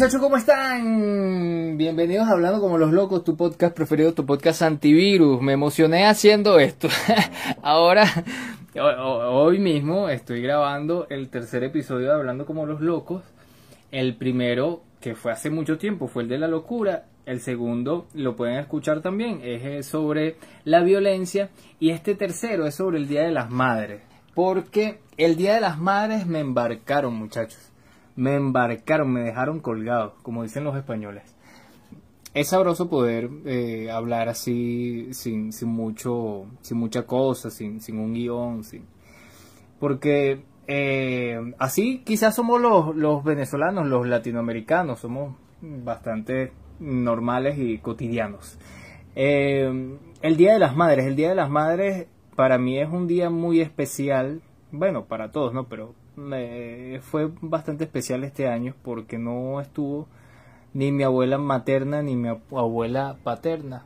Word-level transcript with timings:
muchachos, 0.00 0.22
¿cómo 0.22 0.38
están? 0.38 1.76
Bienvenidos 1.76 2.26
a 2.26 2.32
Hablando 2.32 2.58
como 2.58 2.78
los 2.78 2.90
locos, 2.90 3.22
tu 3.22 3.36
podcast 3.36 3.76
preferido, 3.76 4.14
tu 4.14 4.24
podcast 4.24 4.62
antivirus. 4.62 5.42
Me 5.42 5.52
emocioné 5.52 6.06
haciendo 6.06 6.58
esto. 6.58 6.88
Ahora, 7.62 8.06
hoy 9.30 9.58
mismo 9.58 10.08
estoy 10.08 10.40
grabando 10.40 11.06
el 11.10 11.28
tercer 11.28 11.64
episodio 11.64 12.06
de 12.06 12.14
Hablando 12.14 12.46
como 12.46 12.64
los 12.64 12.80
locos. 12.80 13.24
El 13.92 14.16
primero, 14.16 14.80
que 15.02 15.14
fue 15.14 15.32
hace 15.32 15.50
mucho 15.50 15.76
tiempo, 15.76 16.08
fue 16.08 16.22
el 16.22 16.30
de 16.30 16.38
la 16.38 16.48
locura. 16.48 17.04
El 17.26 17.40
segundo, 17.40 18.06
lo 18.14 18.36
pueden 18.36 18.56
escuchar 18.56 19.02
también, 19.02 19.42
es 19.44 19.62
eh, 19.66 19.82
sobre 19.82 20.36
la 20.64 20.80
violencia. 20.80 21.50
Y 21.78 21.90
este 21.90 22.14
tercero 22.14 22.66
es 22.66 22.74
sobre 22.74 22.96
el 22.96 23.06
Día 23.06 23.24
de 23.24 23.32
las 23.32 23.50
Madres. 23.50 24.00
Porque 24.34 25.00
el 25.18 25.36
Día 25.36 25.56
de 25.56 25.60
las 25.60 25.78
Madres 25.78 26.26
me 26.26 26.40
embarcaron, 26.40 27.12
muchachos 27.12 27.69
me 28.20 28.34
embarcaron, 28.34 29.10
me 29.10 29.22
dejaron 29.22 29.60
colgado, 29.60 30.14
como 30.22 30.42
dicen 30.42 30.62
los 30.62 30.76
españoles. 30.76 31.34
Es 32.34 32.48
sabroso 32.48 32.90
poder 32.90 33.30
eh, 33.46 33.90
hablar 33.90 34.28
así, 34.28 35.08
sin, 35.12 35.54
sin, 35.54 35.70
mucho, 35.70 36.44
sin 36.60 36.76
mucha 36.76 37.06
cosa, 37.06 37.50
sin, 37.50 37.80
sin 37.80 37.98
un 37.98 38.12
guion, 38.12 38.62
sin... 38.62 38.84
porque 39.78 40.42
eh, 40.66 41.54
así 41.58 42.02
quizás 42.04 42.36
somos 42.36 42.60
los, 42.60 42.94
los 42.94 43.24
venezolanos, 43.24 43.86
los 43.86 44.06
latinoamericanos, 44.06 45.00
somos 45.00 45.34
bastante 45.62 46.52
normales 46.78 47.58
y 47.58 47.78
cotidianos. 47.78 48.58
Eh, 49.16 49.96
el 50.20 50.36
Día 50.36 50.52
de 50.52 50.58
las 50.58 50.76
Madres, 50.76 51.06
el 51.06 51.16
Día 51.16 51.30
de 51.30 51.36
las 51.36 51.48
Madres 51.48 52.06
para 52.36 52.58
mí 52.58 52.78
es 52.78 52.90
un 52.90 53.06
día 53.06 53.30
muy 53.30 53.62
especial, 53.62 54.42
bueno, 54.72 55.06
para 55.06 55.30
todos, 55.30 55.54
¿no? 55.54 55.68
Pero 55.68 55.94
fue 57.02 57.30
bastante 57.40 57.84
especial 57.84 58.24
este 58.24 58.48
año 58.48 58.74
porque 58.82 59.18
no 59.18 59.60
estuvo 59.60 60.06
ni 60.72 60.92
mi 60.92 61.02
abuela 61.02 61.38
materna 61.38 62.02
ni 62.02 62.16
mi 62.16 62.28
abuela 62.28 63.16
paterna. 63.22 63.84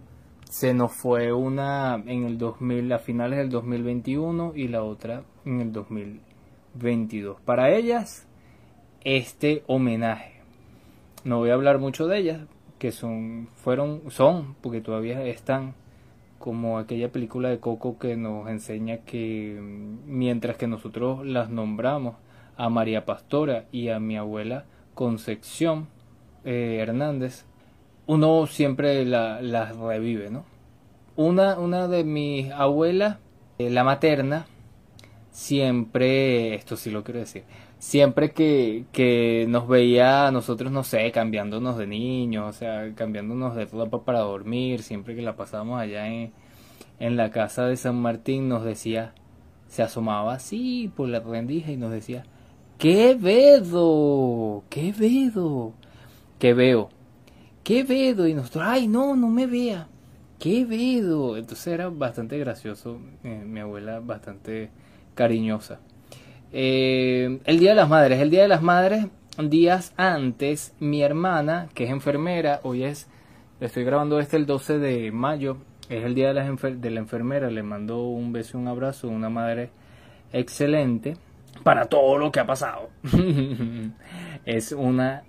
Se 0.49 0.73
nos 0.73 0.93
fue 0.93 1.33
una 1.33 1.97
en 2.07 2.25
el 2.25 2.39
2000, 2.39 2.93
a 2.93 2.99
finales 2.99 3.39
del 3.39 3.51
2021 3.51 4.53
y 4.55 4.69
la 4.69 4.85
otra 4.85 5.25
en 5.45 5.61
el 5.61 5.73
2022. 5.73 7.41
Para 7.41 7.71
ellas, 7.71 8.27
este 9.03 9.65
homenaje. 9.67 10.41
No 11.25 11.39
voy 11.39 11.51
a 11.51 11.55
hablar 11.55 11.79
mucho 11.79 12.07
de 12.07 12.19
ellas, 12.19 12.41
que 12.79 12.93
son, 12.93 13.49
fueron, 13.57 14.03
son, 14.11 14.55
porque 14.61 14.81
todavía 14.81 15.25
están 15.25 15.75
como 16.39 16.79
aquella 16.79 17.11
película 17.11 17.49
de 17.49 17.59
Coco 17.59 17.99
que 17.99 18.17
nos 18.17 18.49
enseña 18.49 18.99
que 18.99 19.59
mm, 19.59 20.01
mientras 20.05 20.59
que 20.59 20.67
nosotros 20.67 21.27
las 21.27 21.49
nombramos 21.49 22.17
a 22.57 22.69
María 22.69 23.05
Pastora 23.05 23.67
y 23.73 23.89
a 23.89 23.99
mi 24.01 24.17
abuela 24.17 24.65
Concepción 24.95 25.89
eh, 26.45 26.79
Hernández, 26.81 27.45
uno 28.07 28.47
siempre 28.47 29.05
las 29.05 29.77
revive, 29.77 30.31
¿no? 30.31 30.45
Una, 31.17 31.59
una 31.59 31.89
de 31.89 32.05
mis 32.05 32.51
abuelas, 32.51 33.19
eh, 33.59 33.71
la 33.71 33.85
materna, 33.85 34.47
siempre, 35.31 36.55
esto 36.55 36.77
sí 36.77 36.91
lo 36.91 37.03
quiero 37.03 37.21
decir, 37.21 37.45
siempre 37.79 38.33
que, 38.33 38.85
que 38.93 39.47
nos 39.49 39.69
veía 39.69 40.27
a 40.27 40.31
nosotros, 40.31 40.71
no 40.73 40.85
sé, 40.85 41.11
cambiándonos 41.13 41.77
de 41.77 41.87
niños, 41.87 42.49
o 42.49 42.59
sea, 42.59 42.93
cambiándonos 42.95 43.55
de 43.57 43.67
ropa 43.67 44.05
para 44.05 44.21
dormir, 44.21 44.83
siempre 44.83 45.15
que 45.15 45.23
la 45.23 45.37
pasábamos 45.37 45.81
allá 45.81 46.09
en, 46.09 46.33
en 46.99 47.17
la 47.17 47.31
casa 47.31 47.67
de 47.67 47.77
San 47.77 47.97
Martín, 47.97 48.49
nos 48.49 48.65
decía, 48.65 49.15
se 49.69 49.83
asomaba 49.83 50.35
así 50.35 50.91
por 50.97 51.09
la 51.09 51.21
rendija 51.21 51.73
y 51.73 51.77
nos 51.77 51.91
decía, 51.91 52.25
¡Qué 52.79 53.15
vedo! 53.15 54.65
¡Qué 54.69 54.93
vedo! 54.93 55.73
¡Qué 56.39 56.55
veo! 56.55 56.91
¡Qué 57.63 57.83
vedo! 57.85 58.27
Y 58.27 58.35
nosotros, 58.35 58.65
¡ay, 58.67 58.89
no, 58.89 59.17
no 59.17 59.29
me 59.29 59.47
vea! 59.47 59.89
¡Qué 60.39 60.65
vedo! 60.65 61.37
Entonces 61.37 61.69
era 61.69 61.89
bastante 61.89 62.37
gracioso, 62.39 62.99
eh, 63.23 63.45
mi 63.47 63.61
abuela 63.61 64.01
bastante 64.01 64.71
cariñosa. 65.15 65.81
Eh, 66.53 67.41
el 67.45 67.59
Día 67.59 67.71
de 67.71 67.77
las 67.77 67.89
Madres. 67.89 68.21
El 68.21 68.31
Día 68.31 68.43
de 68.43 68.49
las 68.49 68.63
Madres, 68.63 69.07
días 69.39 69.95
antes, 69.97 70.75
mi 70.81 71.03
hermana, 71.03 71.69
que 71.75 71.85
es 71.85 71.91
enfermera, 71.91 72.61
hoy 72.65 72.85
es, 72.85 73.09
estoy 73.61 73.85
grabando 73.85 74.19
este 74.19 74.37
el 74.37 74.47
12 74.47 74.79
de 74.79 75.13
mayo, 75.13 75.59
es 75.89 76.05
el 76.05 76.15
Día 76.15 76.29
de 76.29 76.35
la, 76.35 76.45
de 76.45 76.91
la 76.91 77.01
Enfermera, 77.01 77.51
le 77.51 77.63
mando 77.63 78.03
un 78.03 78.33
beso 78.33 78.59
y 78.59 78.61
un 78.61 78.69
abrazo, 78.69 79.09
una 79.09 79.31
madre 79.31 79.71
excelente 80.33 81.17
para 81.63 81.87
todo 81.87 82.19
lo 82.19 82.33
que 82.33 82.41
ha 82.41 82.47
pasado. 82.47 82.91
es 84.45 84.73
una 84.73 85.25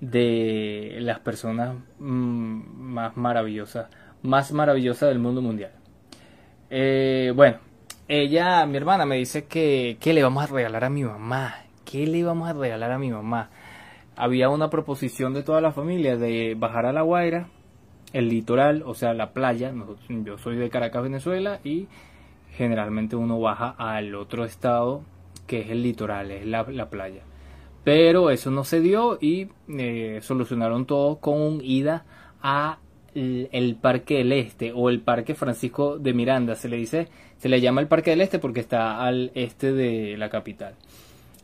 de 0.00 0.96
las 1.00 1.20
personas 1.20 1.76
mm, 1.98 2.60
más 2.92 3.16
maravillosas, 3.16 3.88
más 4.22 4.52
maravillosa 4.52 5.06
del 5.06 5.18
mundo 5.18 5.42
mundial. 5.42 5.72
Eh, 6.70 7.32
bueno, 7.34 7.58
ella, 8.06 8.64
mi 8.66 8.76
hermana, 8.76 9.06
me 9.06 9.16
dice 9.16 9.46
que, 9.46 9.98
¿qué 10.00 10.12
le 10.12 10.22
vamos 10.22 10.44
a 10.44 10.46
regalar 10.46 10.84
a 10.84 10.90
mi 10.90 11.04
mamá? 11.04 11.54
¿Qué 11.84 12.06
le 12.06 12.22
vamos 12.24 12.48
a 12.48 12.52
regalar 12.52 12.92
a 12.92 12.98
mi 12.98 13.10
mamá? 13.10 13.50
Había 14.16 14.48
una 14.48 14.68
proposición 14.70 15.32
de 15.34 15.42
toda 15.42 15.60
la 15.60 15.72
familia 15.72 16.16
de 16.16 16.54
bajar 16.58 16.86
a 16.86 16.92
La 16.92 17.02
Guaira, 17.02 17.48
el 18.12 18.28
litoral, 18.28 18.82
o 18.84 18.94
sea, 18.94 19.14
la 19.14 19.32
playa. 19.32 19.72
yo 20.08 20.38
soy 20.38 20.56
de 20.56 20.70
Caracas, 20.70 21.02
Venezuela, 21.02 21.60
y 21.64 21.88
generalmente 22.52 23.16
uno 23.16 23.40
baja 23.40 23.74
al 23.78 24.14
otro 24.14 24.44
estado 24.44 25.02
que 25.48 25.62
es 25.62 25.70
el 25.70 25.82
litoral, 25.82 26.30
es 26.30 26.46
la, 26.46 26.64
playa. 26.88 27.22
Pero 27.82 28.30
eso 28.30 28.52
no 28.52 28.62
se 28.62 28.80
dio 28.80 29.18
y 29.20 29.48
eh, 29.68 30.20
solucionaron 30.22 30.86
todo 30.86 31.16
con 31.16 31.40
un 31.40 31.60
ida 31.64 32.04
a 32.40 32.78
el, 33.14 33.76
Parque 33.80 34.18
del 34.18 34.32
Este 34.32 34.72
o 34.72 34.90
el 34.90 35.00
Parque 35.00 35.34
Francisco 35.34 35.98
de 35.98 36.12
Miranda. 36.12 36.54
Se 36.54 36.68
le 36.68 36.76
dice, 36.76 37.08
se 37.38 37.48
le 37.48 37.60
llama 37.60 37.80
el 37.80 37.88
Parque 37.88 38.10
del 38.10 38.20
Este 38.20 38.38
porque 38.38 38.60
está 38.60 39.04
al 39.04 39.32
este 39.34 39.72
de 39.72 40.16
la 40.16 40.28
capital. 40.28 40.74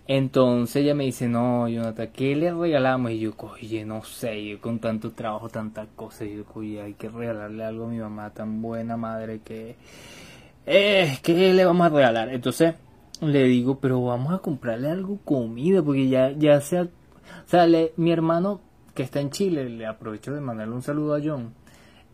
Entonces 0.06 0.76
ella 0.82 0.94
me 0.94 1.04
dice, 1.04 1.28
no, 1.28 1.66
Jonathan, 1.66 2.10
¿qué 2.12 2.36
le 2.36 2.52
regalamos? 2.52 3.10
Y 3.12 3.20
yo, 3.20 3.32
oye, 3.38 3.86
no 3.86 4.04
sé, 4.04 4.44
yo 4.44 4.60
con 4.60 4.78
tanto 4.78 5.12
trabajo, 5.12 5.48
tantas 5.48 5.88
cosas, 5.96 6.28
yo, 6.28 6.44
oye, 6.54 6.82
hay 6.82 6.92
que 6.92 7.08
regalarle 7.08 7.64
algo 7.64 7.86
a 7.86 7.88
mi 7.88 7.98
mamá, 7.98 8.30
tan 8.30 8.60
buena 8.60 8.98
madre 8.98 9.40
que... 9.42 9.76
Eh, 10.66 11.18
¿Qué 11.22 11.54
le 11.54 11.64
vamos 11.64 11.86
a 11.86 11.90
regalar? 11.90 12.28
Entonces 12.28 12.74
le 13.20 13.44
digo, 13.44 13.78
pero 13.80 14.02
vamos 14.02 14.32
a 14.34 14.38
comprarle 14.38 14.90
algo 14.90 15.18
comida, 15.24 15.82
porque 15.82 16.08
ya, 16.08 16.32
ya 16.32 16.60
sea, 16.60 16.82
o 16.84 17.48
sea, 17.48 17.66
mi 17.96 18.12
hermano 18.12 18.60
que 18.94 19.02
está 19.02 19.20
en 19.20 19.30
Chile, 19.30 19.68
le 19.68 19.86
aprovecho 19.86 20.32
de 20.32 20.40
mandarle 20.40 20.74
un 20.74 20.82
saludo 20.82 21.14
a 21.14 21.20
John. 21.22 21.54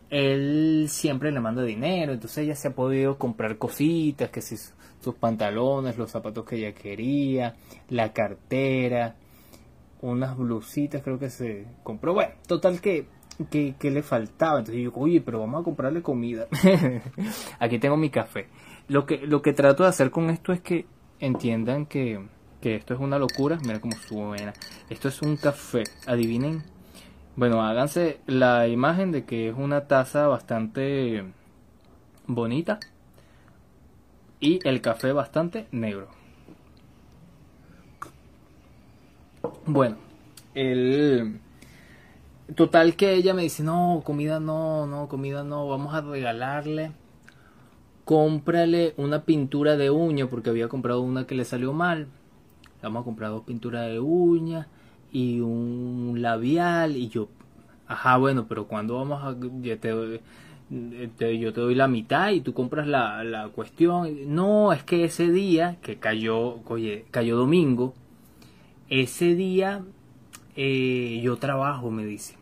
Él 0.09 0.87
siempre 0.89 1.31
le 1.31 1.39
manda 1.39 1.63
dinero, 1.63 2.13
entonces 2.13 2.39
ella 2.39 2.55
se 2.55 2.69
ha 2.69 2.75
podido 2.75 3.17
comprar 3.17 3.57
cositas, 3.57 4.29
que 4.29 4.41
si 4.41 4.57
sus 4.57 5.15
pantalones, 5.15 5.97
los 5.97 6.11
zapatos 6.11 6.45
que 6.45 6.57
ella 6.57 6.73
quería, 6.73 7.55
la 7.89 8.11
cartera, 8.11 9.15
unas 10.01 10.37
blusitas 10.37 11.01
creo 11.03 11.17
que 11.19 11.29
se 11.29 11.65
compró. 11.83 12.13
Bueno, 12.13 12.33
total 12.47 12.81
que, 12.81 13.07
que, 13.45 13.75
que 13.79 13.91
le 13.91 14.03
faltaba. 14.03 14.59
Entonces 14.59 14.83
yo, 14.83 14.91
oye, 14.95 15.21
pero 15.21 15.39
vamos 15.39 15.61
a 15.61 15.63
comprarle 15.63 16.01
comida. 16.01 16.47
Aquí 17.59 17.79
tengo 17.79 17.97
mi 17.97 18.09
café. 18.09 18.47
Lo 18.87 19.05
que, 19.05 19.25
lo 19.25 19.41
que 19.41 19.53
trato 19.53 19.83
de 19.83 19.89
hacer 19.89 20.11
con 20.11 20.29
esto 20.29 20.51
es 20.53 20.61
que 20.61 20.85
entiendan 21.19 21.85
que, 21.85 22.27
esto 22.61 22.93
es 22.93 22.99
una 22.99 23.17
locura. 23.17 23.57
Mira 23.63 23.79
cómo 23.79 23.95
suena. 23.95 24.53
Esto 24.89 25.07
es 25.07 25.21
un 25.21 25.37
café. 25.37 25.83
Adivinen. 26.07 26.63
Bueno, 27.35 27.63
háganse 27.63 28.19
la 28.27 28.67
imagen 28.67 29.11
de 29.11 29.25
que 29.25 29.49
es 29.49 29.55
una 29.57 29.87
taza 29.87 30.27
bastante 30.27 31.23
bonita. 32.27 32.79
Y 34.39 34.59
el 34.67 34.81
café 34.81 35.11
bastante 35.11 35.67
negro. 35.71 36.09
Bueno, 39.65 39.97
el 40.53 41.39
total 42.55 42.95
que 42.95 43.13
ella 43.13 43.33
me 43.33 43.43
dice, 43.43 43.63
no, 43.63 44.01
comida 44.03 44.39
no, 44.39 44.87
no, 44.87 45.07
comida 45.07 45.43
no, 45.43 45.67
vamos 45.67 45.93
a 45.93 46.01
regalarle 46.01 46.91
cómprale 48.11 48.93
una 48.97 49.23
pintura 49.23 49.77
de 49.77 49.89
uña 49.89 50.27
porque 50.27 50.49
había 50.49 50.67
comprado 50.67 51.01
una 51.01 51.25
que 51.25 51.33
le 51.33 51.45
salió 51.45 51.71
mal. 51.71 52.07
Vamos 52.81 53.01
a 53.01 53.05
comprar 53.05 53.31
dos 53.31 53.43
pinturas 53.43 53.87
de 53.87 54.01
uña 54.01 54.67
y 55.13 55.39
un 55.39 56.17
labial 56.17 56.97
y 56.97 57.07
yo, 57.09 57.29
ajá, 57.87 58.17
bueno, 58.17 58.47
pero 58.49 58.67
cuando 58.67 58.95
vamos 58.95 59.23
a 59.23 59.35
yo 59.61 59.79
te, 59.79 61.39
yo 61.39 61.53
te 61.53 61.61
doy 61.61 61.75
la 61.75 61.87
mitad 61.87 62.31
y 62.31 62.41
tú 62.41 62.53
compras 62.53 62.85
la, 62.87 63.23
la 63.23 63.47
cuestión. 63.47 64.09
No, 64.33 64.73
es 64.73 64.83
que 64.83 65.05
ese 65.05 65.31
día 65.31 65.77
que 65.81 65.97
cayó, 65.97 66.59
oye, 66.67 67.05
cayó 67.11 67.37
domingo, 67.37 67.93
ese 68.89 69.35
día 69.35 69.83
eh, 70.57 71.21
yo 71.23 71.37
trabajo, 71.37 71.91
me 71.91 72.05
dice. 72.05 72.40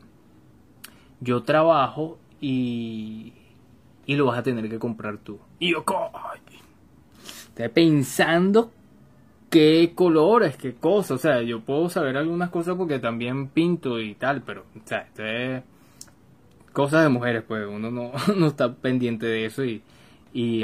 Yo 1.21 1.43
trabajo 1.43 2.17
y 2.41 3.33
y 4.09 4.15
lo 4.15 4.25
vas 4.25 4.39
a 4.39 4.43
tener 4.43 4.67
que 4.67 4.79
comprar 4.79 5.19
tú. 5.19 5.37
Y 5.59 5.69
yo, 5.69 5.85
estoy 7.23 7.67
pensando 7.67 8.71
qué 9.51 9.91
colores, 9.93 10.57
qué 10.57 10.73
cosas. 10.73 11.11
O 11.11 11.17
sea, 11.19 11.43
yo 11.43 11.61
puedo 11.61 11.89
saber 11.89 12.17
algunas 12.17 12.49
cosas 12.49 12.75
porque 12.75 12.97
también 12.97 13.49
pinto 13.49 13.99
y 13.99 14.15
tal, 14.15 14.41
pero, 14.41 14.65
o 14.75 14.81
sea, 14.83 15.01
esto 15.01 15.23
es 15.23 15.61
cosas 16.73 17.03
de 17.03 17.09
mujeres, 17.09 17.43
pues 17.47 17.67
uno 17.69 17.91
no, 17.91 18.11
no 18.35 18.47
está 18.47 18.73
pendiente 18.73 19.27
de 19.27 19.45
eso 19.45 19.63
y, 19.63 19.83
y, 20.33 20.63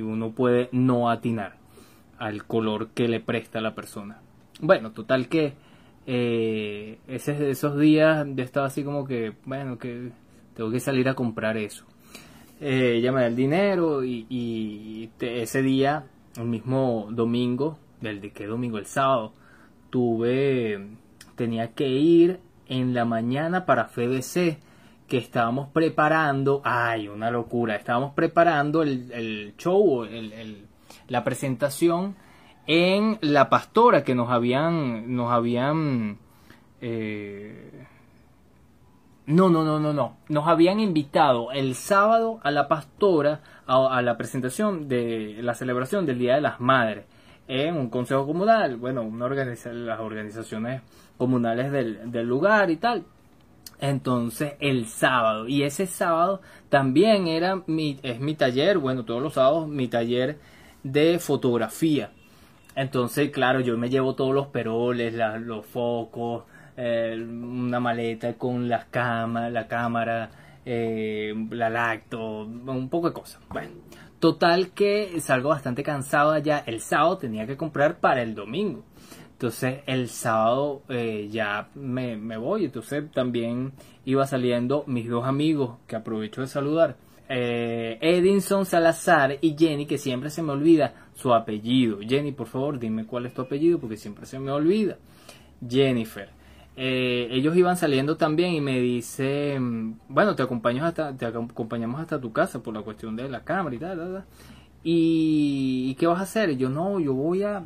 uno 0.00 0.30
puede 0.30 0.68
no 0.70 1.10
atinar 1.10 1.56
al 2.18 2.44
color 2.44 2.90
que 2.90 3.08
le 3.08 3.18
presta 3.18 3.60
la 3.60 3.74
persona. 3.74 4.20
Bueno, 4.60 4.92
total 4.92 5.28
que 5.28 5.54
eh, 6.06 6.98
ese, 7.08 7.50
esos 7.50 7.78
días 7.78 8.26
yo 8.34 8.44
estaba 8.44 8.66
así 8.66 8.84
como 8.84 9.04
que, 9.06 9.32
bueno, 9.44 9.76
que 9.78 10.12
tengo 10.54 10.70
que 10.70 10.80
salir 10.80 11.08
a 11.08 11.14
comprar 11.14 11.56
eso. 11.56 11.84
Eh, 12.60 12.94
ella 12.96 13.12
me 13.12 13.20
da 13.20 13.26
el 13.26 13.36
dinero 13.36 14.04
y, 14.04 15.10
ese 15.20 15.62
día, 15.62 16.06
el 16.36 16.46
mismo 16.46 17.08
domingo, 17.10 17.78
del 18.00 18.20
de 18.20 18.30
qué 18.30 18.46
domingo, 18.46 18.78
el 18.78 18.86
sábado, 18.86 19.32
tuve, 19.90 20.86
tenía 21.34 21.72
que 21.72 21.88
ir 21.88 22.40
en 22.68 22.94
la 22.94 23.04
mañana 23.04 23.66
para 23.66 23.88
FDC 23.88 24.58
que 25.08 25.18
estábamos 25.18 25.68
preparando, 25.68 26.62
ay, 26.64 27.08
una 27.08 27.30
locura, 27.30 27.76
estábamos 27.76 28.14
preparando 28.14 28.82
el, 28.82 29.12
el 29.12 29.54
show, 29.56 30.04
el, 30.04 30.66
la 31.08 31.22
presentación 31.22 32.16
en 32.66 33.18
La 33.20 33.48
Pastora 33.48 34.02
que 34.04 34.14
nos 34.14 34.30
habían, 34.30 35.14
nos 35.14 35.30
habían, 35.30 36.18
eh, 36.80 37.86
no, 39.26 39.48
no, 39.48 39.64
no, 39.64 39.78
no, 39.78 39.92
no, 39.92 40.16
nos 40.28 40.48
habían 40.48 40.80
invitado 40.80 41.52
el 41.52 41.74
sábado 41.74 42.40
a 42.42 42.50
La 42.50 42.68
Pastora 42.68 43.40
a, 43.66 44.02
la 44.02 44.16
presentación 44.16 44.88
de 44.88 45.38
la 45.42 45.54
celebración 45.54 46.06
del 46.06 46.18
Día 46.18 46.34
de 46.34 46.40
las 46.40 46.60
Madres 46.60 47.04
en 47.48 47.76
un 47.76 47.90
consejo 47.90 48.26
comunal, 48.26 48.76
bueno, 48.76 49.02
una 49.02 49.28
las 49.28 50.00
organizaciones 50.00 50.82
comunales 51.16 51.70
del, 51.70 52.10
del 52.10 52.26
lugar 52.26 52.70
y 52.70 52.76
tal. 52.76 53.04
Entonces 53.78 54.54
el 54.58 54.86
sábado 54.86 55.46
y 55.48 55.62
ese 55.62 55.86
sábado 55.86 56.40
también 56.70 57.26
era 57.26 57.62
mi 57.66 57.98
es 58.02 58.20
mi 58.20 58.34
taller 58.34 58.78
bueno 58.78 59.04
todos 59.04 59.22
los 59.22 59.34
sábados 59.34 59.68
mi 59.68 59.86
taller 59.86 60.38
de 60.82 61.18
fotografía 61.18 62.10
entonces 62.76 63.30
claro 63.30 63.60
yo 63.60 63.76
me 63.76 63.90
llevo 63.90 64.14
todos 64.14 64.32
los 64.32 64.46
peroles 64.48 65.14
los 65.40 65.66
focos 65.66 66.44
eh, 66.76 67.16
una 67.20 67.80
maleta 67.80 68.34
con 68.34 68.68
las 68.68 68.84
cámaras 68.84 69.52
la 69.52 69.66
cámara 69.66 70.30
eh, 70.64 71.34
la 71.50 71.68
lacto 71.68 72.42
un 72.42 72.88
poco 72.88 73.08
de 73.08 73.14
cosas 73.14 73.40
bueno 73.48 73.70
total 74.20 74.70
que 74.70 75.20
salgo 75.20 75.48
bastante 75.48 75.82
cansado 75.82 76.30
allá 76.30 76.62
el 76.66 76.80
sábado 76.80 77.18
tenía 77.18 77.46
que 77.46 77.56
comprar 77.56 77.98
para 77.98 78.22
el 78.22 78.34
domingo 78.34 78.84
entonces 79.36 79.80
el 79.84 80.08
sábado 80.08 80.80
eh, 80.88 81.28
ya 81.30 81.68
me, 81.74 82.38
voy. 82.38 82.64
Entonces 82.64 83.04
también 83.12 83.72
iba 84.06 84.26
saliendo 84.26 84.84
mis 84.86 85.10
dos 85.10 85.26
amigos 85.26 85.76
que 85.86 85.94
aprovecho 85.94 86.40
de 86.40 86.46
saludar. 86.46 86.96
Eh, 87.28 87.98
Edinson 88.00 88.64
Salazar 88.64 89.36
y 89.42 89.54
Jenny, 89.58 89.84
que 89.84 89.98
siempre 89.98 90.30
se 90.30 90.42
me 90.42 90.52
olvida 90.52 91.05
su 91.16 91.34
apellido. 91.34 91.98
Jenny, 92.00 92.30
por 92.30 92.46
favor, 92.46 92.78
dime 92.78 93.06
cuál 93.06 93.26
es 93.26 93.34
tu 93.34 93.42
apellido 93.42 93.80
porque 93.80 93.96
siempre 93.96 94.26
se 94.26 94.38
me 94.38 94.52
olvida. 94.52 94.98
Jennifer. 95.66 96.28
Eh, 96.76 97.28
ellos 97.30 97.56
iban 97.56 97.76
saliendo 97.78 98.18
también 98.18 98.52
y 98.52 98.60
me 98.60 98.78
dice, 98.78 99.58
bueno, 100.08 100.36
te 100.36 100.42
hasta, 100.42 101.08
acompañamos 101.26 102.00
hasta 102.00 102.20
tu 102.20 102.32
casa 102.32 102.62
por 102.62 102.74
la 102.74 102.82
cuestión 102.82 103.16
de 103.16 103.28
la 103.30 103.42
cámara 103.44 103.74
y 103.74 103.78
tal, 103.78 104.24
¿Y, 104.84 105.86
¿Y 105.90 105.94
qué 105.94 106.06
vas 106.06 106.20
a 106.20 106.24
hacer? 106.24 106.56
yo 106.58 106.68
no, 106.68 107.00
yo 107.00 107.14
voy 107.14 107.42
a, 107.42 107.64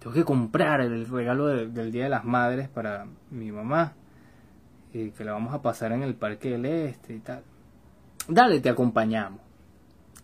tengo 0.00 0.12
que 0.12 0.24
comprar 0.24 0.80
el 0.80 1.06
regalo 1.06 1.46
del 1.46 1.92
Día 1.92 2.04
de 2.04 2.10
las 2.10 2.24
Madres 2.24 2.68
para 2.68 3.06
mi 3.30 3.52
mamá, 3.52 3.94
y 4.92 5.10
que 5.10 5.24
la 5.24 5.32
vamos 5.32 5.54
a 5.54 5.62
pasar 5.62 5.92
en 5.92 6.02
el 6.02 6.14
Parque 6.14 6.50
del 6.50 6.66
Este 6.66 7.14
y 7.14 7.20
tal. 7.20 7.44
Dale, 8.28 8.60
te 8.60 8.68
acompañamos. 8.68 9.45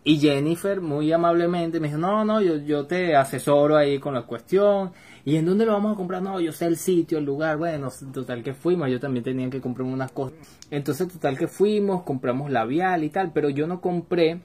Y 0.04 0.18
Jennifer 0.18 0.80
muy 0.80 1.12
amablemente 1.12 1.78
me 1.78 1.86
dijo, 1.86 1.98
no, 1.98 2.24
no, 2.24 2.40
yo, 2.40 2.56
yo 2.56 2.86
te 2.86 3.14
asesoro 3.14 3.76
ahí 3.76 4.00
con 4.00 4.14
la 4.14 4.22
cuestión. 4.22 4.92
¿Y 5.24 5.36
en 5.36 5.46
dónde 5.46 5.64
lo 5.64 5.72
vamos 5.72 5.92
a 5.92 5.96
comprar? 5.96 6.22
No, 6.22 6.40
yo 6.40 6.50
sé 6.50 6.66
el 6.66 6.76
sitio, 6.76 7.18
el 7.18 7.24
lugar. 7.24 7.56
Bueno, 7.56 7.88
total 8.12 8.42
que 8.42 8.52
fuimos. 8.52 8.90
Yo 8.90 8.98
también 8.98 9.22
tenía 9.22 9.48
que 9.48 9.60
comprar 9.60 9.86
unas 9.86 10.10
cosas. 10.10 10.36
Entonces, 10.70 11.06
total 11.06 11.38
que 11.38 11.46
fuimos, 11.46 12.02
compramos 12.02 12.50
labial 12.50 13.04
y 13.04 13.10
tal. 13.10 13.32
Pero 13.32 13.48
yo 13.48 13.68
no 13.68 13.80
compré. 13.80 14.40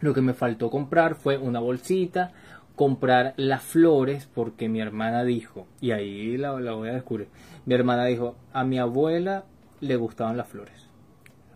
Lo 0.00 0.14
que 0.14 0.22
me 0.22 0.32
faltó 0.32 0.70
comprar 0.70 1.16
fue 1.16 1.36
una 1.36 1.60
bolsita, 1.60 2.32
comprar 2.76 3.34
las 3.36 3.64
flores 3.64 4.30
porque 4.32 4.68
mi 4.68 4.80
hermana 4.80 5.24
dijo, 5.24 5.66
y 5.80 5.90
ahí 5.90 6.36
la, 6.36 6.52
voy 6.52 6.88
a 6.88 6.92
descubrir, 6.92 7.26
mi 7.66 7.74
hermana 7.74 8.04
dijo, 8.04 8.36
a 8.52 8.62
mi 8.62 8.78
abuela 8.78 9.44
le 9.80 9.96
gustaban 9.96 10.36
las 10.36 10.46
flores 10.46 10.88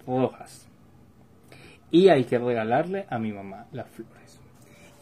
rojas 0.04 0.71
y 1.92 2.08
hay 2.08 2.24
que 2.24 2.38
regalarle 2.38 3.04
a 3.08 3.18
mi 3.18 3.32
mamá 3.32 3.66
las 3.70 3.86
flores. 3.90 4.40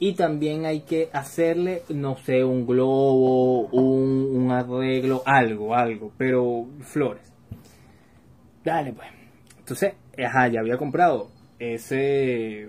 Y 0.01 0.15
también 0.15 0.67
hay 0.67 0.81
que 0.81 1.09
hacerle, 1.13 1.83
no 1.91 2.17
sé, 2.17 2.43
un 2.43 2.67
globo, 2.67 3.69
un, 3.69 4.51
arreglo, 4.51 5.23
algo, 5.25 5.75
algo, 5.75 6.13
pero 6.19 6.67
flores. 6.81 7.33
Dale 8.65 8.93
pues. 8.93 9.09
Entonces, 9.59 9.95
ajá, 10.19 10.49
ya 10.49 10.61
había 10.61 10.77
comprado 10.77 11.31
ese 11.59 12.69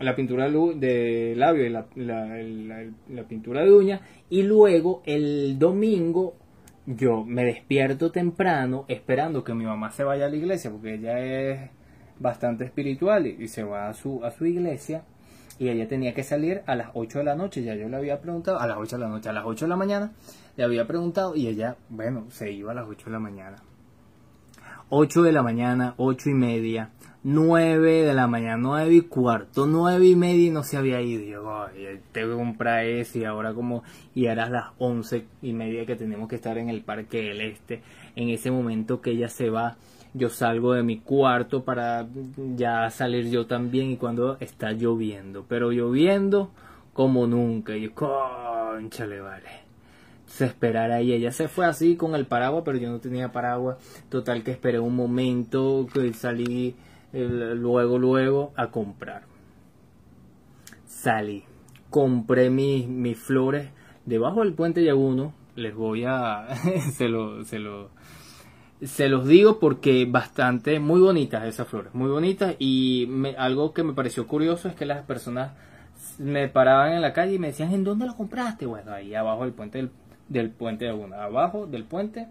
la 0.00 0.16
pintura 0.16 0.50
de 0.50 1.34
labio 1.36 1.64
y 1.64 1.68
la, 1.68 1.86
la, 1.94 3.22
pintura 3.28 3.62
de 3.62 3.70
uña 3.70 4.00
y 4.30 4.42
luego 4.42 5.02
el 5.06 5.60
domingo 5.60 6.34
yo 6.86 7.22
me 7.24 7.44
despierto 7.44 8.10
temprano 8.10 8.84
esperando 8.88 9.44
que 9.44 9.54
mi 9.54 9.64
mamá 9.64 9.92
se 9.92 10.02
vaya 10.02 10.26
a 10.26 10.28
la 10.28 10.34
iglesia 10.34 10.72
porque 10.72 10.94
ella 10.94 11.20
es 11.20 11.70
bastante 12.18 12.64
espiritual 12.64 13.26
y, 13.26 13.48
se 13.48 13.62
va 13.62 13.88
a 13.88 13.94
su, 13.94 14.24
a 14.24 14.30
su 14.30 14.46
iglesia 14.46 15.02
y 15.58 15.68
ella 15.68 15.86
tenía 15.88 16.14
que 16.14 16.22
salir 16.22 16.62
a 16.66 16.74
las 16.74 16.88
8 16.94 17.18
de 17.18 17.24
la 17.24 17.34
noche, 17.34 17.62
ya 17.62 17.74
yo 17.74 17.88
le 17.88 17.96
había 17.96 18.20
preguntado, 18.20 18.58
a 18.58 18.66
las 18.66 18.78
8 18.78 18.96
de 18.96 19.02
la 19.02 19.08
noche, 19.08 19.28
a 19.28 19.32
las 19.32 19.44
8 19.44 19.64
de 19.64 19.68
la 19.68 19.76
mañana, 19.76 20.12
le 20.56 20.64
había 20.64 20.86
preguntado 20.86 21.36
y 21.36 21.46
ella, 21.46 21.76
bueno, 21.88 22.26
se 22.30 22.50
iba 22.50 22.72
a 22.72 22.74
las 22.74 22.86
8 22.88 23.06
de 23.06 23.12
la 23.12 23.18
mañana. 23.18 23.56
8 24.88 25.22
de 25.22 25.32
la 25.32 25.42
mañana, 25.42 25.94
8 25.96 26.30
y 26.30 26.34
media, 26.34 26.90
9 27.24 28.02
de 28.02 28.12
la 28.14 28.26
mañana, 28.26 28.56
9 28.56 28.94
y 28.94 29.00
cuarto, 29.02 29.66
9 29.66 30.06
y 30.06 30.16
media 30.16 30.48
y 30.48 30.50
no 30.50 30.64
se 30.64 30.76
había 30.76 31.00
ido. 31.00 31.22
Y 31.22 31.30
yo, 31.30 31.66
tengo 32.12 32.30
que 32.30 32.36
comprar 32.36 32.84
ese 32.84 33.20
y 33.20 33.24
ahora 33.24 33.54
como, 33.54 33.84
y 34.14 34.26
ahora 34.26 34.50
las 34.50 34.66
11 34.78 35.24
y 35.40 35.52
media 35.52 35.86
que 35.86 35.96
tenemos 35.96 36.28
que 36.28 36.34
estar 36.34 36.58
en 36.58 36.68
el 36.68 36.82
Parque 36.82 37.22
del 37.22 37.40
Este. 37.40 37.80
En 38.16 38.28
ese 38.28 38.50
momento 38.50 39.00
que 39.00 39.12
ella 39.12 39.28
se 39.28 39.48
va, 39.48 39.76
yo 40.14 40.28
salgo 40.28 40.74
de 40.74 40.82
mi 40.82 40.98
cuarto 40.98 41.64
para 41.64 42.06
ya 42.56 42.90
salir 42.90 43.30
yo 43.30 43.46
también 43.46 43.90
y 43.90 43.96
cuando 43.96 44.36
está 44.40 44.72
lloviendo, 44.72 45.44
pero 45.48 45.70
lloviendo 45.70 46.50
como 46.92 47.26
nunca. 47.26 47.76
Y 47.76 47.82
yo, 47.82 47.94
conchale, 47.94 49.20
vale 49.20 49.62
se 50.32 50.46
esperara 50.46 50.96
ahí. 50.96 51.12
Ella 51.12 51.30
se 51.30 51.48
fue 51.48 51.66
así 51.66 51.96
con 51.96 52.14
el 52.14 52.26
paraguas, 52.26 52.62
pero 52.64 52.78
yo 52.78 52.90
no 52.90 53.00
tenía 53.00 53.32
paraguas. 53.32 53.76
Total 54.08 54.42
que 54.42 54.52
esperé 54.52 54.78
un 54.78 54.96
momento 54.96 55.86
que 55.92 56.12
salí 56.14 56.74
luego, 57.12 57.98
luego 57.98 58.52
a 58.56 58.70
comprar. 58.70 59.24
Salí, 60.86 61.44
compré 61.90 62.48
mis, 62.48 62.88
mis 62.88 63.18
flores 63.18 63.70
debajo 64.06 64.40
del 64.40 64.54
puente 64.54 64.82
Yaguno. 64.82 65.34
Les 65.54 65.74
voy 65.74 66.04
a. 66.06 66.46
se 66.92 67.08
lo. 67.08 67.44
Se 67.44 67.58
lo 67.58 67.90
se 68.84 69.08
los 69.08 69.26
digo 69.26 69.58
porque 69.58 70.06
bastante 70.06 70.80
muy 70.80 71.00
bonitas 71.00 71.44
esas 71.44 71.68
flores, 71.68 71.94
muy 71.94 72.10
bonitas 72.10 72.56
y 72.58 73.08
algo 73.38 73.72
que 73.72 73.84
me 73.84 73.92
pareció 73.92 74.26
curioso 74.26 74.68
es 74.68 74.74
que 74.74 74.86
las 74.86 75.04
personas 75.04 75.52
me 76.18 76.48
paraban 76.48 76.92
en 76.92 77.02
la 77.02 77.12
calle 77.12 77.34
y 77.34 77.38
me 77.38 77.48
decían, 77.48 77.72
¿en 77.72 77.84
dónde 77.84 78.06
lo 78.06 78.16
compraste? 78.16 78.66
Bueno, 78.66 78.92
ahí 78.92 79.14
abajo 79.14 79.44
del 79.44 79.52
puente 79.52 79.88
del, 80.28 80.50
puente 80.50 80.86
Yaguno, 80.86 81.14
abajo 81.16 81.66
del 81.66 81.84
puente 81.84 82.26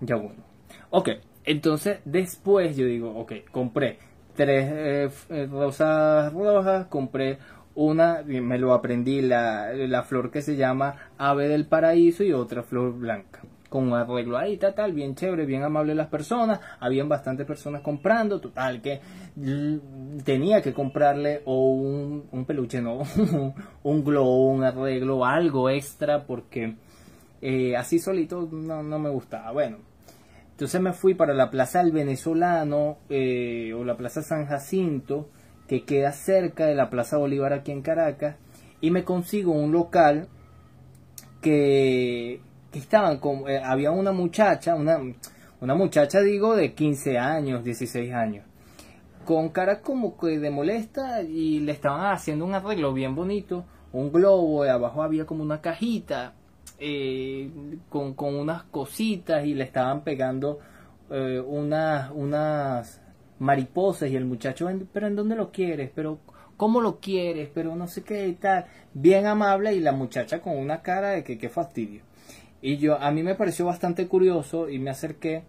Yaguno. 0.00 0.42
Ok, 0.90 1.10
entonces, 1.44 2.00
después 2.04 2.76
yo 2.76 2.86
digo, 2.86 3.16
ok, 3.16 3.32
compré 3.52 3.98
tres 4.34 5.12
eh, 5.30 5.46
rosas 5.50 6.32
rojas, 6.32 6.86
compré 6.86 7.38
una, 7.76 8.22
me 8.22 8.58
lo 8.58 8.72
aprendí, 8.72 9.20
la, 9.20 9.72
la, 9.72 10.02
flor 10.02 10.30
que 10.30 10.42
se 10.42 10.56
llama 10.56 10.96
ave 11.18 11.48
del 11.48 11.66
paraíso 11.66 12.24
y 12.24 12.32
otra 12.32 12.62
flor 12.62 12.94
blanca. 12.94 13.40
Con 13.74 13.88
un 13.88 13.94
arreglo 13.94 14.38
ahí, 14.38 14.56
tal, 14.56 14.72
tal, 14.72 14.92
bien 14.92 15.16
chévere, 15.16 15.46
bien 15.46 15.64
amable 15.64 15.96
las 15.96 16.06
personas. 16.06 16.60
Habían 16.78 17.08
bastantes 17.08 17.44
personas 17.44 17.82
comprando, 17.82 18.40
total, 18.40 18.80
que 18.80 19.00
tenía 20.22 20.62
que 20.62 20.72
comprarle 20.72 21.42
o 21.44 21.70
un, 22.30 22.44
peluche, 22.44 22.80
no, 22.80 23.00
un 23.82 24.04
globo, 24.04 24.46
un 24.52 24.62
arreglo, 24.62 25.24
algo 25.24 25.68
extra, 25.70 26.24
porque 26.24 26.76
eh, 27.42 27.76
así 27.76 27.98
solito 27.98 28.48
no, 28.48 28.84
no 28.84 29.00
me 29.00 29.10
gustaba. 29.10 29.50
Bueno, 29.50 29.78
entonces 30.52 30.80
me 30.80 30.92
fui 30.92 31.14
para 31.14 31.34
la 31.34 31.50
Plaza 31.50 31.82
del 31.82 31.90
Venezolano 31.90 32.98
eh, 33.08 33.74
o 33.76 33.82
la 33.82 33.96
Plaza 33.96 34.22
San 34.22 34.46
Jacinto, 34.46 35.30
que 35.66 35.82
queda 35.82 36.12
cerca 36.12 36.66
de 36.66 36.76
la 36.76 36.90
Plaza 36.90 37.16
Bolívar 37.16 37.52
aquí 37.52 37.72
en 37.72 37.82
Caracas, 37.82 38.36
y 38.80 38.92
me 38.92 39.02
consigo 39.02 39.50
un 39.50 39.72
local 39.72 40.28
que, 41.40 42.40
estaban 42.78 43.18
como, 43.18 43.48
eh, 43.48 43.60
había 43.62 43.90
una 43.90 44.12
muchacha, 44.12 44.74
una, 44.74 44.98
una 45.60 45.74
muchacha 45.74 46.20
digo 46.20 46.56
de 46.56 46.74
15 46.74 47.18
años, 47.18 47.64
16 47.64 48.12
años, 48.12 48.44
con 49.24 49.48
cara 49.50 49.80
como 49.80 50.16
que 50.16 50.38
de 50.38 50.50
molesta 50.50 51.22
y 51.22 51.60
le 51.60 51.72
estaban 51.72 52.12
haciendo 52.12 52.44
un 52.44 52.54
arreglo 52.54 52.92
bien 52.92 53.14
bonito, 53.14 53.64
un 53.92 54.12
globo, 54.12 54.66
y 54.66 54.68
abajo 54.68 55.02
había 55.02 55.24
como 55.24 55.42
una 55.42 55.60
cajita 55.60 56.34
eh, 56.78 57.50
con, 57.88 58.14
con, 58.14 58.34
unas 58.34 58.64
cositas 58.64 59.44
y 59.46 59.54
le 59.54 59.64
estaban 59.64 60.02
pegando 60.02 60.58
eh, 61.10 61.40
unas, 61.40 62.10
unas 62.10 63.00
mariposas 63.38 64.10
y 64.10 64.16
el 64.16 64.24
muchacho, 64.24 64.68
pero 64.92 65.06
¿en 65.06 65.16
dónde 65.16 65.36
lo 65.36 65.50
quieres? 65.50 65.90
Pero 65.94 66.18
¿cómo 66.56 66.80
lo 66.80 66.98
quieres? 66.98 67.50
Pero 67.54 67.76
no 67.76 67.86
sé 67.86 68.02
qué 68.02 68.26
y 68.28 68.34
tal. 68.34 68.66
Bien 68.92 69.26
amable 69.26 69.74
y 69.74 69.80
la 69.80 69.92
muchacha 69.92 70.40
con 70.40 70.56
una 70.56 70.82
cara 70.82 71.10
de 71.10 71.24
que 71.24 71.38
qué 71.38 71.48
fastidio. 71.48 72.02
Y 72.66 72.78
yo, 72.78 72.98
a 72.98 73.10
mí 73.10 73.22
me 73.22 73.34
pareció 73.34 73.66
bastante 73.66 74.08
curioso 74.08 74.70
y 74.70 74.78
me 74.78 74.88
acerqué 74.88 75.42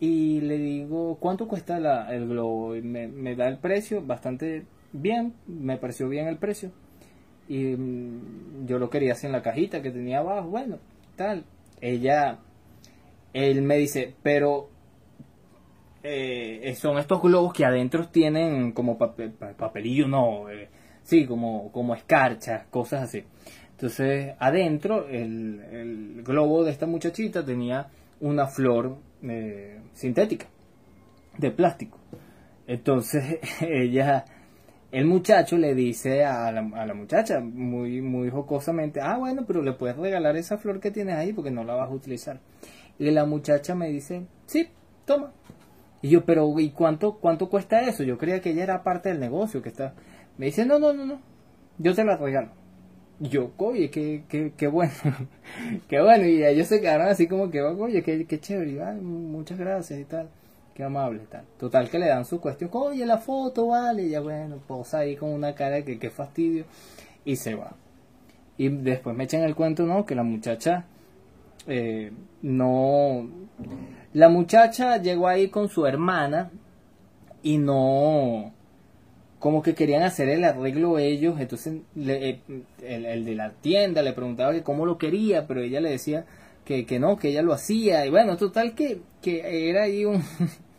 y 0.00 0.42
le 0.42 0.58
digo, 0.58 1.16
¿cuánto 1.18 1.48
cuesta 1.48 1.80
la, 1.80 2.14
el 2.14 2.28
globo? 2.28 2.76
Y 2.76 2.82
me, 2.82 3.08
me 3.08 3.34
da 3.34 3.48
el 3.48 3.56
precio, 3.56 4.02
bastante 4.04 4.66
bien, 4.92 5.32
me 5.46 5.78
pareció 5.78 6.10
bien 6.10 6.28
el 6.28 6.36
precio 6.36 6.70
y 7.48 7.74
mm, 7.74 8.66
yo 8.66 8.78
lo 8.78 8.90
quería 8.90 9.12
hacer 9.12 9.28
en 9.28 9.32
la 9.32 9.42
cajita 9.42 9.80
que 9.80 9.90
tenía 9.90 10.18
abajo, 10.18 10.48
bueno, 10.48 10.78
tal. 11.16 11.44
Ella, 11.80 12.40
él 13.32 13.62
me 13.62 13.78
dice, 13.78 14.14
pero 14.22 14.68
eh, 16.02 16.74
son 16.76 16.98
estos 16.98 17.22
globos 17.22 17.54
que 17.54 17.64
adentro 17.64 18.08
tienen 18.08 18.72
como 18.72 18.98
papel, 18.98 19.32
papelillo, 19.32 20.06
no, 20.06 20.50
eh, 20.50 20.68
sí, 21.02 21.24
como, 21.24 21.72
como 21.72 21.94
escarchas, 21.94 22.66
cosas 22.66 23.04
así. 23.04 23.24
Entonces, 23.82 24.36
adentro, 24.38 25.08
el, 25.08 26.22
globo 26.24 26.62
de 26.62 26.70
esta 26.70 26.86
muchachita 26.86 27.44
tenía 27.44 27.88
una 28.20 28.46
flor 28.46 28.96
eh, 29.24 29.80
sintética, 29.92 30.46
de 31.36 31.50
plástico. 31.50 31.98
Entonces, 32.68 33.40
ella 33.60 34.24
el 34.92 35.06
muchacho 35.06 35.56
le 35.56 35.74
dice 35.74 36.24
a 36.24 36.52
la, 36.52 36.60
a 36.60 36.86
la, 36.86 36.94
muchacha 36.94 37.40
muy, 37.40 38.00
muy 38.00 38.30
jocosamente, 38.30 39.00
ah, 39.00 39.16
bueno, 39.18 39.42
pero 39.48 39.62
le 39.62 39.72
puedes 39.72 39.96
regalar 39.96 40.36
esa 40.36 40.58
flor 40.58 40.78
que 40.78 40.92
tienes 40.92 41.16
ahí 41.16 41.32
porque 41.32 41.50
no 41.50 41.64
la 41.64 41.74
vas 41.74 41.90
a 41.90 41.92
utilizar. 41.92 42.38
Y 43.00 43.10
la 43.10 43.24
muchacha 43.24 43.74
me 43.74 43.88
dice, 43.88 44.28
sí, 44.46 44.68
toma. 45.04 45.32
Y 46.02 46.10
yo, 46.10 46.24
pero 46.24 46.54
¿y 46.60 46.70
cuánto, 46.70 47.14
cuánto 47.14 47.48
cuesta 47.48 47.80
eso? 47.80 48.04
Yo 48.04 48.16
creía 48.16 48.40
que 48.40 48.50
ella 48.50 48.62
era 48.62 48.84
parte 48.84 49.08
del 49.08 49.18
negocio 49.18 49.60
que 49.60 49.70
está. 49.70 49.94
Me 50.38 50.46
dice, 50.46 50.64
no, 50.64 50.78
no, 50.78 50.92
no, 50.92 51.04
no, 51.04 51.20
yo 51.78 51.96
te 51.96 52.04
la 52.04 52.16
regalo. 52.16 52.61
Yo, 53.22 53.52
oye, 53.58 53.88
qué, 53.88 54.24
qué, 54.28 54.52
qué 54.56 54.66
bueno, 54.66 54.92
qué 55.88 56.00
bueno. 56.00 56.26
Y 56.26 56.44
ellos 56.44 56.66
se 56.66 56.80
quedaron 56.80 57.06
así 57.06 57.28
como 57.28 57.50
que, 57.50 57.62
oye, 57.62 58.02
qué, 58.02 58.26
qué 58.26 58.40
chévere, 58.40 58.72
y, 58.72 59.00
muchas 59.00 59.58
gracias 59.58 60.00
y 60.00 60.04
tal. 60.04 60.28
Qué 60.74 60.82
amable 60.82 61.20
tal. 61.30 61.44
Total 61.58 61.88
que 61.88 61.98
le 62.00 62.08
dan 62.08 62.24
su 62.24 62.40
cuestión, 62.40 62.70
oye 62.72 63.06
la 63.06 63.18
foto, 63.18 63.68
vale, 63.68 64.04
y 64.04 64.10
ya 64.10 64.20
bueno, 64.20 64.56
posa 64.66 65.00
ahí 65.00 65.16
con 65.16 65.30
una 65.30 65.54
cara 65.54 65.84
que 65.84 65.98
qué 65.98 66.10
fastidio 66.10 66.64
y 67.24 67.36
se 67.36 67.54
va. 67.54 67.74
Y 68.56 68.68
después 68.68 69.16
me 69.16 69.24
echan 69.24 69.42
el 69.42 69.54
cuento, 69.54 69.86
¿no? 69.86 70.04
Que 70.04 70.14
la 70.14 70.24
muchacha 70.24 70.86
eh, 71.66 72.12
no... 72.42 73.28
La 74.14 74.28
muchacha 74.28 74.96
llegó 74.98 75.28
ahí 75.28 75.48
con 75.48 75.68
su 75.68 75.86
hermana 75.86 76.50
y 77.42 77.58
no... 77.58 78.52
Como 79.42 79.60
que 79.60 79.74
querían 79.74 80.04
hacer 80.04 80.28
el 80.28 80.44
arreglo 80.44 81.00
ellos, 81.00 81.40
entonces 81.40 81.80
eh, 81.96 82.38
el, 82.80 83.04
el, 83.04 83.24
de 83.24 83.34
la 83.34 83.50
tienda 83.50 84.00
le 84.00 84.12
preguntaba 84.12 84.52
que 84.52 84.62
cómo 84.62 84.86
lo 84.86 84.98
quería, 84.98 85.48
pero 85.48 85.62
ella 85.62 85.80
le 85.80 85.90
decía 85.90 86.26
que, 86.64 86.86
que 86.86 87.00
no, 87.00 87.16
que 87.16 87.30
ella 87.30 87.42
lo 87.42 87.52
hacía. 87.52 88.06
Y 88.06 88.10
bueno, 88.10 88.36
total 88.36 88.76
que, 88.76 89.00
que 89.20 89.68
era 89.68 89.82
ahí 89.82 90.04
un 90.04 90.22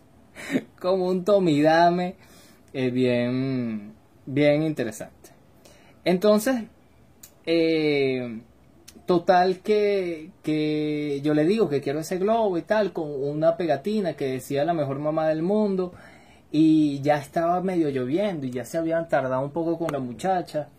como 0.79 1.07
un 1.07 1.25
tomidame 1.25 2.15
eh, 2.71 2.89
bien, 2.89 3.91
bien 4.25 4.63
interesante. 4.63 5.31
Entonces, 6.05 6.63
eh, 7.45 8.39
total 9.05 9.59
que, 9.59 10.29
que 10.41 11.19
yo 11.21 11.33
le 11.33 11.43
digo 11.43 11.67
que 11.67 11.81
quiero 11.81 11.99
ese 11.99 12.17
globo 12.17 12.57
y 12.57 12.61
tal, 12.61 12.93
con 12.93 13.11
una 13.11 13.57
pegatina 13.57 14.13
que 14.13 14.27
decía 14.27 14.63
la 14.63 14.73
mejor 14.73 14.99
mamá 14.99 15.27
del 15.27 15.41
mundo. 15.41 15.91
Y 16.53 17.01
ya 17.01 17.17
estaba 17.17 17.59
medio 17.61 17.89
lloviendo 17.89 18.45
y 18.45 18.51
ya 18.51 18.63
se 18.63 18.77
habían 18.77 19.09
tardado 19.09 19.43
un 19.43 19.51
poco 19.51 19.77
con 19.77 19.91
la 19.91 19.99
muchacha 19.99 20.69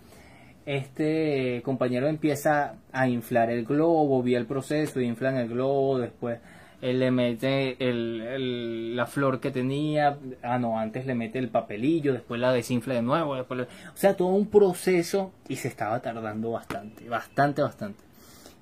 este 0.66 1.60
compañero 1.62 2.08
empieza 2.08 2.76
a 2.92 3.08
inflar 3.08 3.50
el 3.50 3.64
globo, 3.64 4.22
vi 4.22 4.34
el 4.34 4.46
proceso, 4.46 5.00
inflan 5.00 5.36
el 5.36 5.48
globo, 5.48 5.98
después 5.98 6.40
él 6.80 7.00
le 7.00 7.10
mete 7.10 7.76
el, 7.86 8.96
la 8.96 9.06
flor 9.06 9.40
que 9.40 9.50
tenía, 9.50 10.18
ah 10.42 10.58
no, 10.58 10.78
antes 10.78 11.06
le 11.06 11.14
mete 11.14 11.38
el 11.38 11.48
papelillo, 11.48 12.12
después 12.12 12.40
la 12.40 12.52
desinfla 12.52 12.94
de 12.94 13.02
nuevo, 13.02 13.36
después 13.36 13.60
o 13.62 13.96
sea, 13.96 14.16
todo 14.16 14.28
un 14.28 14.46
proceso 14.46 15.32
y 15.48 15.56
se 15.56 15.68
estaba 15.68 16.00
tardando 16.00 16.52
bastante, 16.52 17.08
bastante, 17.08 17.62
bastante. 17.62 18.02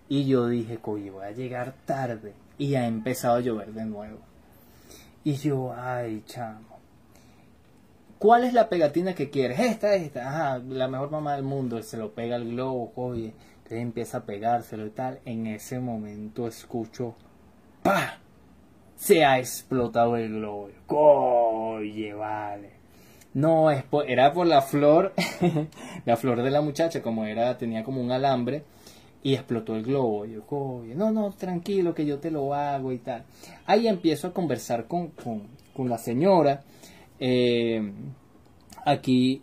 Y 0.08 0.26
yo 0.26 0.48
dije, 0.48 0.78
coño, 0.78 1.14
voy 1.14 1.26
a 1.26 1.30
llegar 1.30 1.74
tarde 1.86 2.34
y 2.58 2.74
ha 2.74 2.86
empezado 2.86 3.36
a 3.36 3.40
llover 3.40 3.72
de 3.72 3.84
nuevo. 3.84 4.18
Y 5.24 5.34
yo, 5.34 5.72
ay, 5.76 6.22
chamo. 6.26 6.71
¿Cuál 8.22 8.44
es 8.44 8.52
la 8.52 8.68
pegatina 8.68 9.16
que 9.16 9.30
quieres? 9.30 9.58
Esta, 9.58 9.96
esta, 9.96 10.28
ajá, 10.28 10.62
la 10.68 10.86
mejor 10.86 11.10
mamá 11.10 11.34
del 11.34 11.42
mundo. 11.42 11.82
Se 11.82 11.96
lo 11.96 12.14
pega 12.14 12.36
el 12.36 12.50
globo, 12.52 12.92
oye, 12.94 13.34
entonces 13.56 13.80
empieza 13.80 14.18
a 14.18 14.26
pegárselo 14.26 14.86
y 14.86 14.90
tal. 14.90 15.18
En 15.24 15.48
ese 15.48 15.80
momento 15.80 16.46
escucho 16.46 17.16
¡Pah! 17.82 18.20
Se 18.94 19.24
ha 19.24 19.40
explotado 19.40 20.16
el 20.16 20.34
globo. 20.34 20.68
Oye, 20.86 22.14
vale. 22.14 22.70
No, 23.34 23.72
es 23.72 23.82
era 24.06 24.32
por 24.32 24.46
la 24.46 24.62
flor, 24.62 25.14
la 26.04 26.16
flor 26.16 26.44
de 26.44 26.50
la 26.52 26.60
muchacha, 26.60 27.02
como 27.02 27.24
era, 27.24 27.58
tenía 27.58 27.82
como 27.82 28.00
un 28.00 28.12
alambre, 28.12 28.62
y 29.24 29.34
explotó 29.34 29.74
el 29.74 29.82
globo. 29.82 30.26
Yo, 30.26 30.44
oye, 30.48 30.94
no, 30.94 31.10
no, 31.10 31.32
tranquilo, 31.32 31.92
que 31.92 32.06
yo 32.06 32.20
te 32.20 32.30
lo 32.30 32.54
hago 32.54 32.92
y 32.92 32.98
tal. 32.98 33.24
Ahí 33.66 33.88
empiezo 33.88 34.28
a 34.28 34.32
conversar 34.32 34.86
con, 34.86 35.08
con, 35.08 35.42
con 35.74 35.88
la 35.88 35.98
señora. 35.98 36.62
Eh, 37.24 37.80
aquí, 38.84 39.42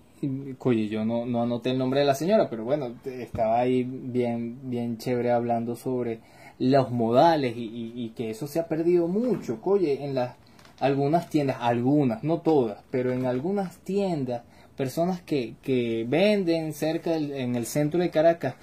oye, 0.60 0.90
yo 0.90 1.06
no, 1.06 1.26
no 1.26 1.44
anoté 1.44 1.70
el 1.70 1.78
nombre 1.78 2.02
de 2.02 2.06
la 2.06 2.14
señora, 2.14 2.50
pero 2.50 2.66
bueno, 2.66 2.94
estaba 3.06 3.60
ahí 3.60 3.84
bien, 3.84 4.70
bien 4.70 4.98
chévere 4.98 5.32
hablando 5.32 5.78
sobre 5.78 6.20
los 6.58 6.92
modales 6.92 7.54
y, 7.56 8.12
que 8.18 8.32
eso 8.32 8.48
se 8.48 8.60
ha 8.60 8.68
perdido 8.68 9.08
mucho, 9.08 9.60
oye, 9.64 10.04
en 10.04 10.14
las 10.14 10.36
algunas 10.82 11.30
tiendas, 11.30 11.58
algunas, 11.62 12.22
no 12.22 12.42
todas, 12.42 12.84
pero 12.92 13.14
en 13.14 13.26
algunas 13.26 13.78
tiendas, 13.78 14.44
personas 14.76 15.22
que, 15.22 15.56
que 15.62 16.06
venden 16.08 16.74
cerca 16.74 17.16
en 17.16 17.56
el 17.56 17.66
centro 17.66 18.02
de 18.02 18.10
Caracas, 18.10 18.56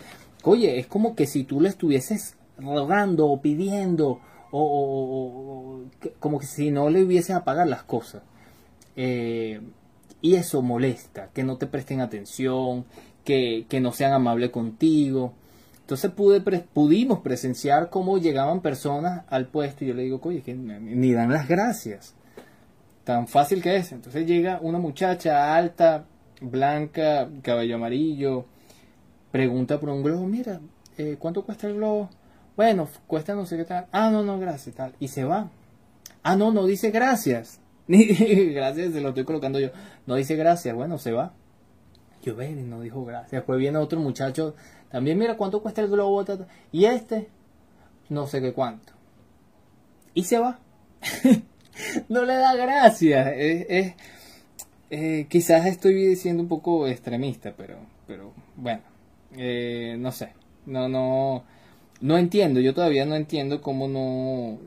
oye, 0.43 0.79
es 0.79 0.87
como 0.87 1.15
que 1.15 1.27
si 1.27 1.45
tú 1.45 1.63
le 1.63 1.71
estuvieses 1.71 2.37
rogando 2.59 3.29
o 3.29 3.41
pidiendo 3.41 4.21
o, 4.51 5.85
como 6.21 6.39
que 6.39 6.47
si 6.47 6.71
no 6.71 6.91
le 6.91 7.03
hubiese 7.03 7.33
a 7.33 7.45
pagar 7.45 7.67
las 7.67 7.83
cosas. 7.83 8.23
Eh, 8.97 9.61
y 10.21 10.35
eso 10.35 10.63
molesta, 10.63 11.31
que 11.33 11.45
no 11.45 11.57
te 11.57 11.67
presten 11.67 12.01
atención, 12.01 12.85
que, 13.25 13.67
que 13.69 13.81
no 13.81 13.93
sean 13.93 14.13
amables 14.13 14.51
contigo. 14.51 15.35
Entonces 15.81 16.11
pude, 16.11 16.41
pudimos 16.41 17.21
presenciar 17.21 17.91
cómo 17.91 18.19
llegaban 18.19 18.61
personas 18.61 19.25
al 19.29 19.47
puesto 19.47 19.85
y 19.85 19.89
yo 19.89 19.95
le 19.95 20.03
digo, 20.03 20.21
oye, 20.23 20.43
que 20.43 20.55
ni 20.55 21.13
dan 21.13 21.31
las 21.31 21.47
gracias. 21.47 22.15
Tan 23.05 23.29
fácil 23.29 23.63
que 23.63 23.77
es. 23.77 23.93
Entonces 23.93 24.27
llega 24.27 24.59
una 24.61 24.79
muchacha 24.79 25.55
alta, 25.55 26.07
blanca, 26.41 27.29
cabello 27.43 27.77
amarillo, 27.77 28.47
pregunta 29.31 29.79
por 29.79 29.91
un 29.91 30.03
globo, 30.03 30.27
mira, 30.27 30.61
eh, 30.99 31.17
¿cuánto 31.19 31.45
cuesta 31.45 31.69
el 31.69 31.75
globo? 31.75 32.11
Bueno, 32.57 32.89
cuesta 33.07 33.35
no 33.35 33.47
sé 33.47 33.57
qué 33.57 33.65
tal. 33.65 33.87
Ah, 33.93 34.11
no, 34.11 34.25
no, 34.25 34.41
gracias, 34.41 34.75
tal. 34.75 34.95
Y 34.99 35.09
se 35.09 35.25
va. 35.25 35.51
Ah, 36.23 36.35
no, 36.35 36.53
no 36.53 36.65
dice 36.65 36.91
gracias. 36.91 37.61
gracias, 38.55 38.93
se 38.93 39.01
lo 39.01 39.11
estoy 39.11 39.25
colocando 39.25 39.61
yo. 39.61 39.71
No 40.07 40.15
dice 40.15 40.37
gracias, 40.37 40.75
bueno, 40.75 40.99
se 40.99 41.13
va. 41.13 41.33
Yo 42.23 42.35
ven 42.35 42.69
no 42.69 42.81
dijo 42.81 43.05
gracias. 43.05 43.33
Después 43.33 43.59
viene 43.59 43.79
otro 43.79 44.01
muchacho 44.01 44.55
también 44.91 45.19
mira 45.19 45.37
cuánto 45.37 45.61
cuesta 45.63 45.83
el 45.83 45.89
globo. 45.89 46.25
Y 46.73 46.85
este, 46.85 47.29
no 48.09 48.27
sé 48.27 48.41
qué 48.41 48.53
cuánto. 48.53 48.93
Y 50.15 50.25
se 50.25 50.39
va. 50.39 50.59
no 52.09 52.25
le 52.25 52.35
da 52.35 52.55
gracia. 52.55 53.33
Es, 53.35 53.95
eh, 54.89 55.27
quizás 55.29 55.67
estoy 55.67 56.17
siendo 56.17 56.43
un 56.43 56.49
poco 56.49 56.87
extremista, 56.87 57.53
pero, 57.57 57.77
pero 58.07 58.33
bueno, 58.57 58.83
eh, 59.37 59.97
no 59.99 60.13
sé. 60.13 60.33
No, 60.65 60.89
no, 60.89 61.45
no 62.01 62.19
entiendo. 62.19 62.61
Yo 62.61 62.73
todavía 62.73 63.05
no 63.05 63.17
entiendo 63.17 63.61
cómo 63.61 63.89
no 63.89 64.59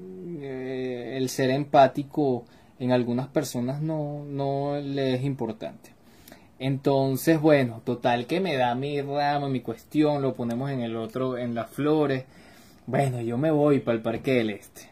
eh, 0.41 1.15
el 1.17 1.29
ser 1.29 1.49
empático 1.49 2.45
en 2.79 2.91
algunas 2.91 3.27
personas 3.27 3.81
no, 3.81 4.24
no 4.25 4.79
le 4.79 5.15
es 5.15 5.24
importante. 5.24 5.91
Entonces, 6.59 7.39
bueno, 7.39 7.81
total 7.86 8.25
que 8.25 8.39
me 8.41 8.57
da 8.57 8.75
mi 8.75 9.01
ramo, 9.01 9.48
mi 9.50 9.62
cuestión, 9.62 10.21
lo 10.21 10.33
ponemos 10.33 10.69
en 10.71 10.81
el 10.81 10.95
otro, 10.98 11.38
en 11.38 11.55
las 11.55 11.69
flores. 11.69 12.25
Bueno, 12.86 13.21
yo 13.21 13.38
me 13.38 13.51
voy 13.51 13.79
para 13.79 13.95
el 13.95 14.01
Parque 14.01 14.33
del 14.33 14.50
Este. 14.50 14.89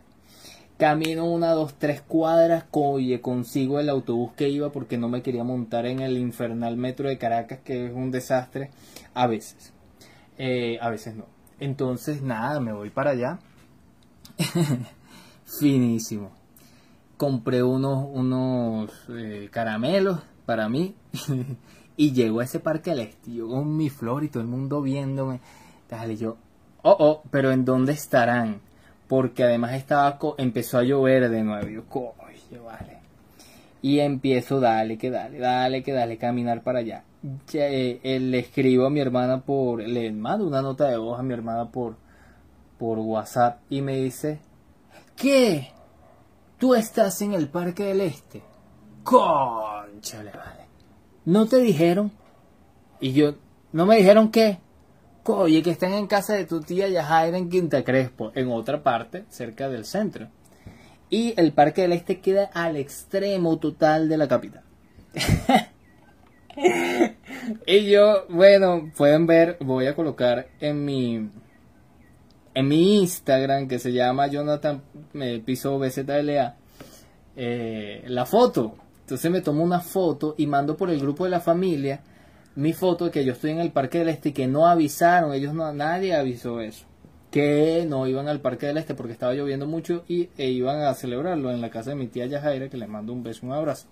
Camino 0.77 1.25
una, 1.25 1.51
dos, 1.53 1.73
tres 1.73 2.01
cuadras, 2.01 2.65
oye, 2.71 3.19
consigo 3.19 3.79
el 3.79 3.89
autobús 3.89 4.33
que 4.33 4.47
iba 4.47 4.71
porque 4.71 4.97
no 4.97 5.09
me 5.09 5.23
quería 5.23 5.43
montar 5.43 5.87
en 5.87 6.01
el 6.01 6.17
infernal 6.17 6.77
metro 6.77 7.09
de 7.09 7.17
Caracas, 7.17 7.59
que 7.63 7.87
es 7.87 7.91
un 7.93 8.11
desastre, 8.11 8.69
a 9.15 9.25
veces. 9.25 9.73
Eh, 10.37 10.77
a 10.79 10.89
veces 10.89 11.15
no. 11.15 11.25
Entonces, 11.59 12.21
nada, 12.21 12.59
me 12.59 12.73
voy 12.73 12.91
para 12.91 13.11
allá. 13.11 13.39
Finísimo. 15.59 16.36
Compré 17.17 17.63
unos, 17.63 18.05
unos 18.13 18.91
eh, 19.09 19.49
caramelos 19.51 20.19
para 20.45 20.69
mí. 20.69 20.95
y 21.97 22.13
llego 22.13 22.39
a 22.39 22.43
ese 22.43 22.59
parque 22.59 22.91
del 22.91 22.99
este, 22.99 23.33
yo 23.33 23.49
con 23.49 23.75
mi 23.75 23.89
flor 23.89 24.23
y 24.23 24.29
todo 24.29 24.41
el 24.41 24.49
mundo 24.49 24.81
viéndome. 24.81 25.41
Dale, 25.89 26.15
yo, 26.15 26.37
oh, 26.83 26.95
oh, 26.99 27.23
pero 27.31 27.51
¿en 27.51 27.65
dónde 27.65 27.93
estarán? 27.93 28.61
Porque 29.07 29.43
además 29.43 29.73
estaba, 29.73 30.19
empezó 30.37 30.77
a 30.77 30.83
llover 30.83 31.29
de 31.29 31.43
nuevo. 31.43 31.67
Yo, 31.67 31.85
coño, 31.85 32.63
vale. 32.63 32.99
Y 33.81 33.99
empiezo, 33.99 34.59
dale, 34.59 34.97
que 34.97 35.09
dale, 35.09 35.39
dale, 35.39 35.83
que 35.83 35.93
dale, 35.93 36.17
caminar 36.17 36.61
para 36.61 36.79
allá. 36.79 37.03
Eh, 37.53 38.19
le 38.21 38.39
escribo 38.39 38.85
a 38.85 38.89
mi 38.89 38.99
hermana 38.99 39.41
por, 39.41 39.81
le 39.81 40.11
mando 40.11 40.45
una 40.45 40.61
nota 40.61 40.87
de 40.87 40.97
voz 40.97 41.19
a 41.19 41.23
mi 41.23 41.33
hermana 41.33 41.71
por, 41.71 41.95
por 42.77 42.99
WhatsApp 42.99 43.59
y 43.69 43.81
me 43.81 43.97
dice, 43.97 44.39
¿qué? 45.15 45.71
¿Tú 46.57 46.73
estás 46.73 47.21
en 47.21 47.33
el 47.33 47.49
Parque 47.49 47.83
del 47.83 48.01
Este? 48.01 48.41
Conchale, 49.03 50.31
vale. 50.31 50.65
¿No 51.25 51.45
te 51.45 51.57
dijeron? 51.57 52.11
Y 52.99 53.13
yo, 53.13 53.35
¿no 53.71 53.85
me 53.85 53.97
dijeron 53.97 54.31
qué? 54.31 54.57
Oye, 55.25 55.61
que 55.61 55.69
estén 55.69 55.93
en 55.93 56.07
casa 56.07 56.33
de 56.33 56.45
tu 56.45 56.61
tía 56.61 56.87
Yajaira 56.87 57.37
en 57.37 57.49
Quinta 57.49 57.83
Crespo, 57.83 58.31
en 58.33 58.51
otra 58.51 58.81
parte, 58.81 59.25
cerca 59.29 59.69
del 59.69 59.85
centro. 59.85 60.29
Y 61.11 61.39
el 61.39 61.53
Parque 61.53 61.83
del 61.83 61.91
Este 61.91 62.21
queda 62.21 62.45
al 62.45 62.75
extremo 62.75 63.59
total 63.59 64.09
de 64.09 64.17
la 64.17 64.27
capital. 64.27 64.63
y 67.67 67.85
yo, 67.85 68.25
bueno, 68.29 68.91
pueden 68.97 69.27
ver, 69.27 69.57
voy 69.59 69.85
a 69.85 69.95
colocar 69.95 70.47
en 70.59 70.83
mi 70.83 71.29
en 72.57 72.67
mi 72.67 72.97
Instagram 72.97 73.67
que 73.67 73.77
se 73.77 73.93
llama 73.93 74.25
Jonathan 74.25 74.81
me 75.13 75.37
Piso 75.41 75.77
BZLA 75.77 76.55
eh, 77.35 78.03
la 78.07 78.25
foto. 78.25 78.73
Entonces 79.01 79.29
me 79.29 79.41
tomo 79.41 79.63
una 79.63 79.79
foto 79.79 80.33
y 80.39 80.47
mando 80.47 80.75
por 80.75 80.89
el 80.89 80.99
grupo 80.99 81.25
de 81.25 81.29
la 81.29 81.39
familia 81.39 82.01
mi 82.55 82.73
foto 82.73 83.05
de 83.05 83.11
que 83.11 83.23
yo 83.23 83.33
estoy 83.33 83.51
en 83.51 83.59
el 83.59 83.71
Parque 83.71 83.99
del 83.99 84.09
Este 84.09 84.29
y 84.29 84.31
que 84.31 84.47
no 84.47 84.65
avisaron, 84.65 85.35
ellos 85.35 85.53
no, 85.53 85.71
nadie 85.71 86.15
avisó 86.15 86.59
eso, 86.59 86.87
que 87.29 87.85
no 87.87 88.07
iban 88.07 88.27
al 88.27 88.41
Parque 88.41 88.65
del 88.65 88.77
Este 88.77 88.95
porque 88.95 89.13
estaba 89.13 89.35
lloviendo 89.35 89.67
mucho 89.67 90.03
y 90.07 90.29
e 90.35 90.49
iban 90.49 90.81
a 90.81 90.95
celebrarlo 90.95 91.51
en 91.51 91.61
la 91.61 91.69
casa 91.69 91.91
de 91.91 91.97
mi 91.97 92.07
tía 92.07 92.25
Yajaira, 92.25 92.69
que 92.69 92.77
le 92.77 92.87
mando 92.87 93.13
un 93.13 93.21
beso, 93.21 93.45
un 93.45 93.53
abrazo. 93.53 93.85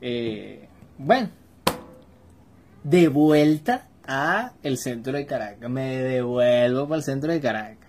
Eh, 0.00 0.68
bueno, 0.98 1.30
de 2.84 3.08
vuelta 3.08 3.88
a 4.06 4.52
el 4.62 4.78
centro 4.78 5.12
de 5.12 5.26
Caracas, 5.26 5.70
me 5.70 5.96
devuelvo 5.98 6.88
para 6.88 6.98
el 6.98 7.04
centro 7.04 7.32
de 7.32 7.40
Caracas. 7.40 7.88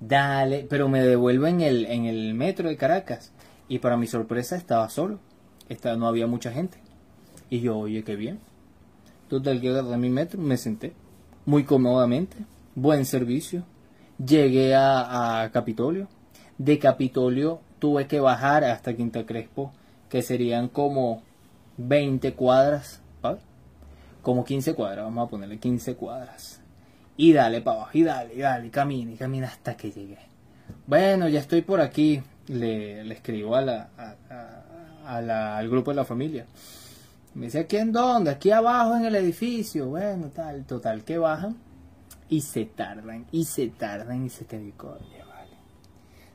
Dale, 0.00 0.66
pero 0.68 0.88
me 0.88 1.02
devuelvo 1.02 1.46
en 1.46 1.60
el, 1.60 1.86
en 1.86 2.06
el 2.06 2.34
metro 2.34 2.68
de 2.68 2.76
Caracas. 2.76 3.32
Y 3.68 3.78
para 3.78 3.96
mi 3.96 4.06
sorpresa 4.06 4.56
estaba 4.56 4.88
solo. 4.88 5.20
No 5.96 6.08
había 6.08 6.26
mucha 6.26 6.50
gente. 6.50 6.78
Y 7.50 7.60
yo, 7.60 7.78
oye, 7.78 8.02
qué 8.02 8.16
bien 8.16 8.40
Total 9.30 9.60
que 9.60 9.68
agarré 9.68 9.96
mi 9.96 10.10
metro, 10.10 10.40
me 10.40 10.56
senté 10.56 10.92
muy 11.46 11.62
cómodamente, 11.62 12.36
buen 12.74 13.04
servicio. 13.04 13.62
Llegué 14.18 14.74
a, 14.74 15.48
Capitolio. 15.52 16.08
De 16.58 16.80
Capitolio 16.80 17.60
tuve 17.78 18.08
que 18.08 18.18
bajar 18.18 18.64
hasta 18.64 18.96
Quinta 18.96 19.24
Crespo, 19.24 19.72
que 20.08 20.22
serían 20.22 20.68
como 20.68 21.22
20 21.76 22.34
cuadras. 22.34 23.02
Como 24.22 24.44
15 24.44 24.74
cuadras, 24.74 25.04
vamos 25.04 25.26
a 25.26 25.30
ponerle 25.30 25.58
15 25.58 25.94
cuadras. 25.96 26.60
Y 27.16 27.32
dale 27.32 27.60
para 27.60 27.78
abajo, 27.78 27.90
y 27.94 28.02
dale, 28.02 28.34
y 28.34 28.38
dale, 28.38 28.70
camina, 28.70 29.12
y 29.12 29.16
camina 29.16 29.46
hasta 29.48 29.76
que 29.76 29.90
llegué. 29.90 30.18
Bueno, 30.86 31.28
ya 31.28 31.40
estoy 31.40 31.62
por 31.62 31.80
aquí. 31.80 32.22
Le, 32.48 33.10
escribo 33.12 33.54
a 33.54 33.62
la, 33.62 33.88
al 35.06 35.68
grupo 35.68 35.90
de 35.90 35.96
la 35.96 36.04
familia. 36.04 36.46
Me 37.34 37.46
dice, 37.46 37.60
¿aquí 37.60 37.76
en 37.76 37.92
dónde? 37.92 38.30
Aquí 38.30 38.50
abajo 38.50 38.96
en 38.96 39.04
el 39.04 39.14
edificio. 39.14 39.88
Bueno, 39.88 40.30
tal, 40.34 40.64
total, 40.64 41.04
que 41.04 41.18
bajan 41.18 41.56
y 42.30 42.40
se 42.40 42.64
tardan, 42.64 43.26
y 43.32 43.44
se 43.44 43.68
tardan, 43.68 44.24
y 44.24 44.30
se 44.30 44.44
te 44.44 44.56
coño, 44.76 45.26
vale. 45.28 45.56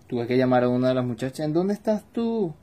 Tuve 0.07 0.27
que 0.27 0.37
llamar 0.37 0.65
a 0.65 0.69
una 0.69 0.89
de 0.89 0.93
las 0.93 1.05
muchachas, 1.05 1.39
¿en 1.39 1.53
dónde 1.53 1.73
estás 1.73 2.03
tú? 2.11 2.53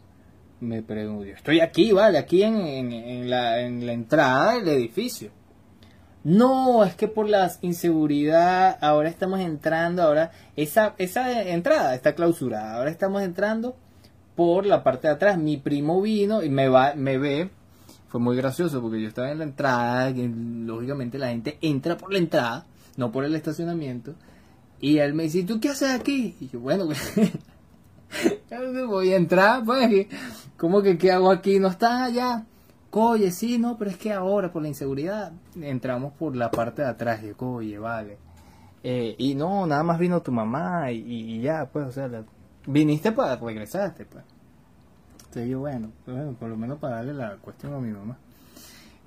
Me 0.63 0.81
pregunto, 0.81 1.25
estoy 1.25 1.59
aquí, 1.59 1.91
vale, 1.91 2.19
aquí 2.19 2.45
en, 2.45 2.93
en, 2.93 3.29
la, 3.29 3.63
en 3.63 3.85
la 3.85 3.93
entrada 3.93 4.55
del 4.55 4.69
edificio. 4.69 5.33
No, 6.23 6.85
es 6.85 6.95
que 6.95 7.09
por 7.09 7.29
la 7.29 7.51
inseguridad, 7.63 8.79
ahora 8.81 9.09
estamos 9.09 9.41
entrando, 9.41 10.05
ahora 10.05 10.31
esa, 10.55 10.95
esa 10.99 11.43
entrada 11.43 11.97
está 11.97 12.15
clausurada, 12.15 12.77
ahora 12.77 12.93
estamos 12.93 13.23
entrando 13.23 13.75
por 14.37 14.65
la 14.65 14.85
parte 14.85 15.09
de 15.09 15.15
atrás. 15.15 15.37
Mi 15.37 15.57
primo 15.57 16.01
vino 16.01 16.45
y 16.45 16.49
me, 16.49 16.69
va, 16.69 16.95
me 16.95 17.19
ve 17.19 17.51
fue 18.07 18.21
muy 18.21 18.37
gracioso 18.37 18.81
porque 18.81 19.03
yo 19.03 19.09
estaba 19.09 19.33
en 19.33 19.39
la 19.39 19.45
entrada, 19.45 20.11
y 20.11 20.29
lógicamente 20.29 21.19
la 21.19 21.31
gente 21.31 21.59
entra 21.61 21.97
por 21.97 22.13
la 22.13 22.19
entrada, 22.19 22.67
no 22.97 23.11
por 23.11 23.25
el 23.25 23.35
estacionamiento, 23.35 24.15
y 24.81 24.99
él 24.99 25.13
me 25.13 25.25
dice, 25.25 25.43
¿tú 25.43 25.59
qué 25.59 25.71
haces 25.71 25.91
aquí? 25.91 26.37
Y 26.39 26.51
yo, 26.51 26.61
bueno, 26.61 26.87
voy 28.87 29.13
a 29.13 29.17
entrar, 29.17 29.65
pues, 29.65 30.07
¿cómo 30.63 30.81
que 30.81 30.97
qué 30.97 31.11
hago 31.11 31.33
aquí? 31.33 31.59
¿No 31.59 31.67
estás 31.67 32.03
allá? 32.03 32.47
Oye, 32.93 33.33
sí, 33.33 33.59
no, 33.59 33.77
pero 33.77 33.91
es 33.91 33.97
que 33.97 34.13
ahora 34.13 34.53
por 34.53 34.63
la 34.63 34.69
inseguridad 34.69 35.33
entramos 35.61 36.13
por 36.13 36.37
la 36.37 36.53
parte 36.53 36.83
de 36.83 36.89
atrás. 36.89 37.21
Yo, 37.21 37.35
oye, 37.45 37.81
vale. 37.81 38.17
Eh, 38.85 39.17
y 39.19 39.35
no, 39.35 39.67
nada 39.67 39.83
más 39.83 39.99
vino 39.99 40.23
tu 40.23 40.31
mamá 40.31 40.93
y, 40.93 41.41
ya, 41.41 41.69
pues, 41.73 41.87
o 41.87 41.91
sea, 41.91 42.09
viniste 42.65 43.11
para 43.11 43.35
regresaste, 43.35 44.05
pues. 44.05 44.23
Entonces 45.25 45.49
yo, 45.49 45.59
bueno, 45.59 45.91
bueno, 46.07 46.37
por 46.39 46.49
lo 46.49 46.57
menos 46.57 46.79
para 46.79 46.97
darle 46.97 47.15
la 47.15 47.39
cuestión 47.39 47.75
a 47.75 47.81
mi 47.81 47.91
mamá. 47.91 48.17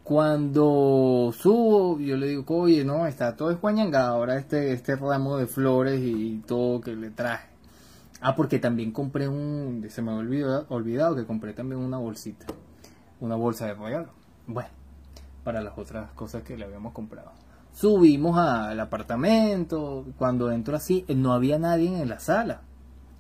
Cuando 0.04 1.32
subo, 1.34 1.98
yo 2.02 2.18
le 2.18 2.28
digo, 2.28 2.44
oye, 2.50 2.84
no, 2.84 3.08
está 3.08 3.34
todo 3.38 3.52
escuañangado 3.52 4.14
ahora 4.16 4.38
este, 4.38 4.74
este 4.74 4.98
ramo 4.98 5.38
de 5.38 5.48
flores 5.48 6.02
y 6.04 6.44
todo 6.46 6.82
que 6.82 6.98
le 6.98 7.12
traje. 7.12 7.55
Ah, 8.28 8.34
porque 8.36 8.58
también 8.58 8.92
compré 8.92 9.28
un, 9.28 9.86
se 9.88 10.02
me 10.02 10.10
ha 10.10 10.16
olvidado, 10.16 10.66
olvidado 10.70 11.16
que 11.16 11.28
compré 11.28 11.54
también 11.54 11.80
una 11.80 12.00
bolsita, 12.00 12.48
una 13.20 13.36
bolsa 13.36 13.68
de 13.68 13.76
regalo. 13.76 14.10
Bueno, 14.48 14.70
para 15.44 15.62
las 15.62 15.78
otras 15.78 16.12
cosas 16.14 16.42
que 16.42 16.58
le 16.58 16.66
habíamos 16.66 16.92
comprado. 16.92 17.34
Subimos 17.72 18.36
al 18.40 18.80
apartamento, 18.80 20.08
cuando 20.18 20.52
entro 20.52 20.76
así, 20.76 21.06
no 21.08 21.34
había 21.34 21.60
nadie 21.60 22.02
en 22.02 22.10
la 22.10 22.18
sala, 22.18 22.62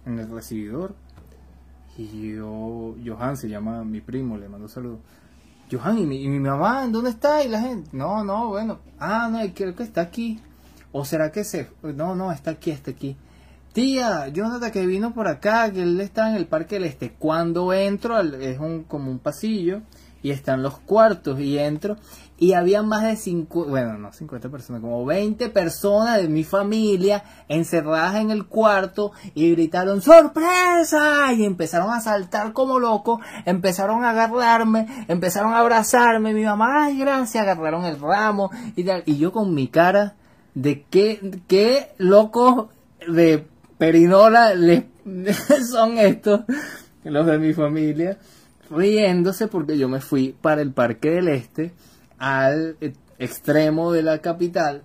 en 0.07 0.17
el 0.17 0.27
recibidor. 0.27 0.95
Y 1.99 2.33
yo, 2.33 2.95
Johan 3.05 3.37
se 3.37 3.47
llama 3.47 3.83
mi 3.83 4.01
primo, 4.01 4.39
le 4.39 4.49
mando 4.49 4.67
saludos. 4.67 5.01
Johan, 5.71 5.99
¿y 5.99 6.07
mi, 6.07 6.23
¿y 6.23 6.29
mi 6.29 6.39
mamá? 6.39 6.87
¿Dónde 6.87 7.11
está? 7.11 7.43
Y 7.43 7.47
la 7.49 7.61
gente, 7.61 7.91
no, 7.93 8.23
no, 8.23 8.47
bueno, 8.47 8.79
ah, 8.97 9.29
no, 9.31 9.37
creo 9.53 9.75
que 9.75 9.83
está 9.83 10.01
aquí. 10.01 10.39
¿O 10.91 11.05
será 11.05 11.31
que 11.31 11.43
se.? 11.43 11.69
No, 11.83 12.15
no, 12.15 12.31
está 12.31 12.49
aquí, 12.49 12.71
está 12.71 12.89
aquí. 12.89 13.15
Tía, 13.75 14.29
Jonathan 14.29 14.71
que 14.71 14.85
vino 14.85 15.13
por 15.13 15.27
acá, 15.27 15.69
que 15.69 15.81
él 15.81 15.99
está 15.99 16.29
en 16.29 16.37
el 16.37 16.45
Parque 16.45 16.75
del 16.75 16.85
Este. 16.85 17.11
Cuando 17.11 17.73
entro, 17.73 18.17
es 18.21 18.57
un, 18.57 18.85
como 18.85 19.11
un 19.11 19.19
pasillo, 19.19 19.81
y 20.23 20.31
están 20.31 20.63
los 20.63 20.77
cuartos, 20.77 21.41
y 21.41 21.59
entro, 21.59 21.97
y 22.37 22.53
había 22.53 22.83
más 22.83 23.03
de 23.03 23.17
50, 23.17 23.69
bueno, 23.69 23.97
no 23.97 24.13
50 24.13 24.47
personas, 24.47 24.81
como 24.81 25.03
20 25.03 25.49
personas 25.49 26.21
de 26.21 26.29
mi 26.29 26.45
familia 26.45 27.25
encerradas 27.49 28.15
en 28.15 28.31
el 28.31 28.45
cuarto 28.45 29.11
y 29.33 29.51
gritaron 29.51 30.01
¡sorpresa! 30.01 31.33
y 31.33 31.43
empezaron 31.43 31.91
a 31.91 31.99
saltar 31.99 32.53
como 32.53 32.79
locos, 32.79 33.19
empezaron 33.43 34.05
a 34.05 34.11
agarrarme, 34.11 34.87
empezaron 35.09 35.53
a 35.53 35.59
abrazarme, 35.59 36.33
mi 36.33 36.45
mamá, 36.45 36.85
ay 36.85 36.97
gracias, 36.97 37.43
agarraron 37.43 37.83
el 37.83 37.99
ramo 37.99 38.51
y 38.77 38.85
tal, 38.85 39.03
y 39.05 39.17
yo 39.17 39.33
con 39.33 39.53
mi 39.53 39.67
cara 39.67 40.15
de 40.53 40.83
qué, 40.83 41.41
qué 41.49 41.89
locos 41.97 42.67
de 43.05 43.45
perinola 43.77 44.53
son 45.71 45.97
estos, 45.97 46.41
los 47.03 47.25
de 47.25 47.37
mi 47.37 47.53
familia, 47.53 48.17
riéndose 48.69 49.47
porque 49.47 49.77
yo 49.77 49.89
me 49.89 50.01
fui 50.01 50.35
para 50.39 50.61
el 50.61 50.71
Parque 50.71 51.11
del 51.11 51.27
Este, 51.27 51.73
al 52.17 52.77
extremo 53.19 53.91
de 53.91 54.03
la 54.03 54.19
capital 54.19 54.83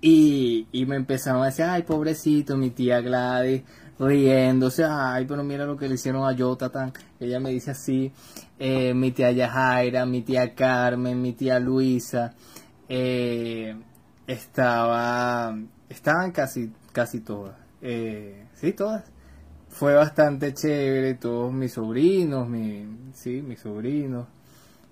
Y, 0.00 0.66
y 0.72 0.84
me 0.86 0.96
empezaron 0.96 1.42
a 1.42 1.46
decir, 1.46 1.64
ay, 1.64 1.82
pobrecito, 1.82 2.56
mi 2.56 2.70
tía 2.70 3.00
Gladys, 3.00 3.62
riéndose, 3.98 4.84
ay, 4.84 5.24
pero 5.26 5.42
mira 5.44 5.64
lo 5.64 5.76
que 5.76 5.88
le 5.88 5.94
hicieron 5.94 6.26
a 6.26 6.32
Yotatan. 6.32 6.92
Ella 7.18 7.40
me 7.40 7.50
dice 7.50 7.70
así, 7.70 8.12
eh, 8.58 8.92
mi 8.92 9.12
tía 9.12 9.30
Yajaira, 9.30 10.04
mi 10.04 10.22
tía 10.22 10.54
Carmen, 10.54 11.22
mi 11.22 11.32
tía 11.32 11.58
Luisa, 11.58 12.34
eh, 12.88 13.76
estaba, 14.26 15.56
estaban 15.88 16.32
casi, 16.32 16.70
casi 16.92 17.20
todas, 17.20 17.56
eh, 17.84 18.46
sí, 18.54 18.72
todas. 18.72 19.04
Fue 19.68 19.94
bastante 19.94 20.54
chévere, 20.54 21.14
todos 21.14 21.52
mis 21.52 21.72
sobrinos, 21.72 22.48
mi, 22.48 23.10
sí, 23.12 23.42
mis 23.42 23.60
sobrinos, 23.60 24.26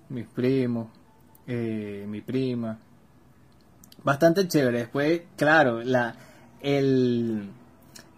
mis 0.09 0.27
primos, 0.27 0.89
eh, 1.47 2.05
mi 2.07 2.21
prima. 2.21 2.77
Bastante 4.03 4.47
chévere. 4.47 4.79
Después, 4.79 5.21
claro, 5.35 5.81
la, 5.81 6.15
el, 6.61 7.49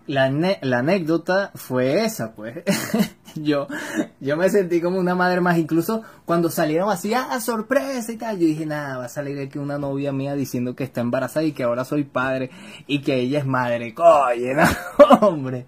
la, 0.07 0.29
la 0.29 0.79
anécdota 0.79 1.51
fue 1.55 2.03
esa, 2.03 2.35
pues. 2.35 2.63
yo, 3.41 3.67
yo 4.19 4.37
me 4.37 4.49
sentí 4.49 4.81
como 4.81 4.99
una 4.99 5.15
madre 5.15 5.41
más. 5.41 5.57
Incluso 5.57 6.03
cuando 6.25 6.49
salieron 6.49 6.89
así, 6.89 7.13
ah, 7.13 7.39
sorpresa 7.39 8.11
y 8.11 8.17
tal, 8.17 8.39
yo 8.39 8.47
dije, 8.47 8.65
nada, 8.65 8.97
va 8.97 9.05
a 9.05 9.09
salir 9.09 9.39
aquí 9.39 9.57
una 9.57 9.77
novia 9.77 10.11
mía 10.11 10.35
diciendo 10.35 10.75
que 10.75 10.83
está 10.83 11.01
embarazada 11.01 11.45
y 11.45 11.51
que 11.51 11.63
ahora 11.63 11.85
soy 11.85 12.03
padre 12.03 12.49
y 12.87 13.01
que 13.01 13.15
ella 13.15 13.39
es 13.39 13.45
madre. 13.45 13.93
Coye, 13.93 14.53
no, 14.53 14.63
hombre. 15.27 15.65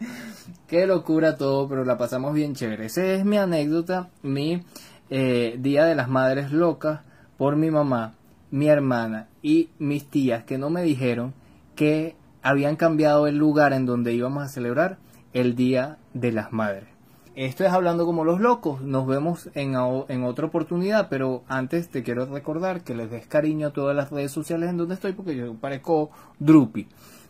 Qué 0.67 0.85
locura 0.85 1.37
todo, 1.37 1.67
pero 1.69 1.85
la 1.85 1.97
pasamos 1.97 2.33
bien 2.33 2.53
chévere. 2.53 2.87
Esa 2.87 3.05
es 3.05 3.23
mi 3.23 3.37
anécdota, 3.37 4.09
mi 4.21 4.63
eh, 5.09 5.55
Día 5.59 5.85
de 5.85 5.95
las 5.95 6.09
Madres 6.09 6.51
Locas 6.51 7.01
por 7.37 7.55
mi 7.55 7.71
mamá, 7.71 8.15
mi 8.51 8.67
hermana 8.67 9.29
y 9.41 9.69
mis 9.79 10.09
tías 10.09 10.43
que 10.43 10.57
no 10.57 10.69
me 10.69 10.83
dijeron 10.83 11.33
que 11.75 12.15
habían 12.41 12.75
cambiado 12.75 13.27
el 13.27 13.37
lugar 13.37 13.71
en 13.71 13.85
donde 13.85 14.13
íbamos 14.13 14.43
a 14.43 14.49
celebrar 14.49 14.97
el 15.33 15.55
Día 15.55 15.97
de 16.13 16.31
las 16.31 16.51
Madres. 16.51 16.96
Esto 17.37 17.63
es 17.63 17.71
hablando 17.71 18.07
como 18.07 18.25
los 18.25 18.39
locos. 18.39 18.81
Nos 18.81 19.05
vemos 19.05 19.51
en, 19.53 19.75
en, 20.07 20.23
otra 20.23 20.47
oportunidad, 20.47 21.07
pero 21.07 21.43
antes 21.47 21.87
te 21.87 22.01
quiero 22.01 22.25
recordar 22.25 22.81
que 22.81 22.95
les 22.95 23.11
des 23.11 23.27
cariño 23.27 23.67
a 23.67 23.73
todas 23.73 23.95
las 23.95 24.09
redes 24.09 24.31
sociales 24.31 24.71
en 24.71 24.77
donde 24.77 24.95
estoy, 24.95 25.13
porque 25.13 25.35
yo 25.35 25.53
parezco 25.53 26.09
Drupi. 26.39 26.87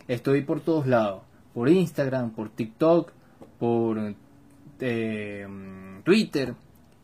Estoy 0.08 0.40
por 0.40 0.60
todos 0.60 0.86
lados, 0.86 1.20
por 1.52 1.68
Instagram, 1.68 2.30
por 2.30 2.48
TikTok, 2.48 3.12
por 3.58 4.14
eh, 4.80 5.46
Twitter 6.04 6.54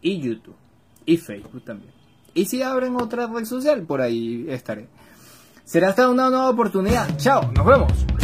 y 0.00 0.20
YouTube 0.20 0.56
y 1.04 1.18
Facebook 1.18 1.62
también. 1.62 1.92
Y 2.32 2.46
si 2.46 2.62
abren 2.62 2.96
otra 2.96 3.26
red 3.26 3.44
social, 3.44 3.82
por 3.82 4.00
ahí 4.00 4.46
estaré. 4.48 4.88
Será 5.62 5.90
hasta 5.90 6.08
una 6.08 6.30
nueva 6.30 6.48
oportunidad. 6.48 7.18
Chao, 7.18 7.52
nos 7.52 7.66
vemos. 7.66 8.23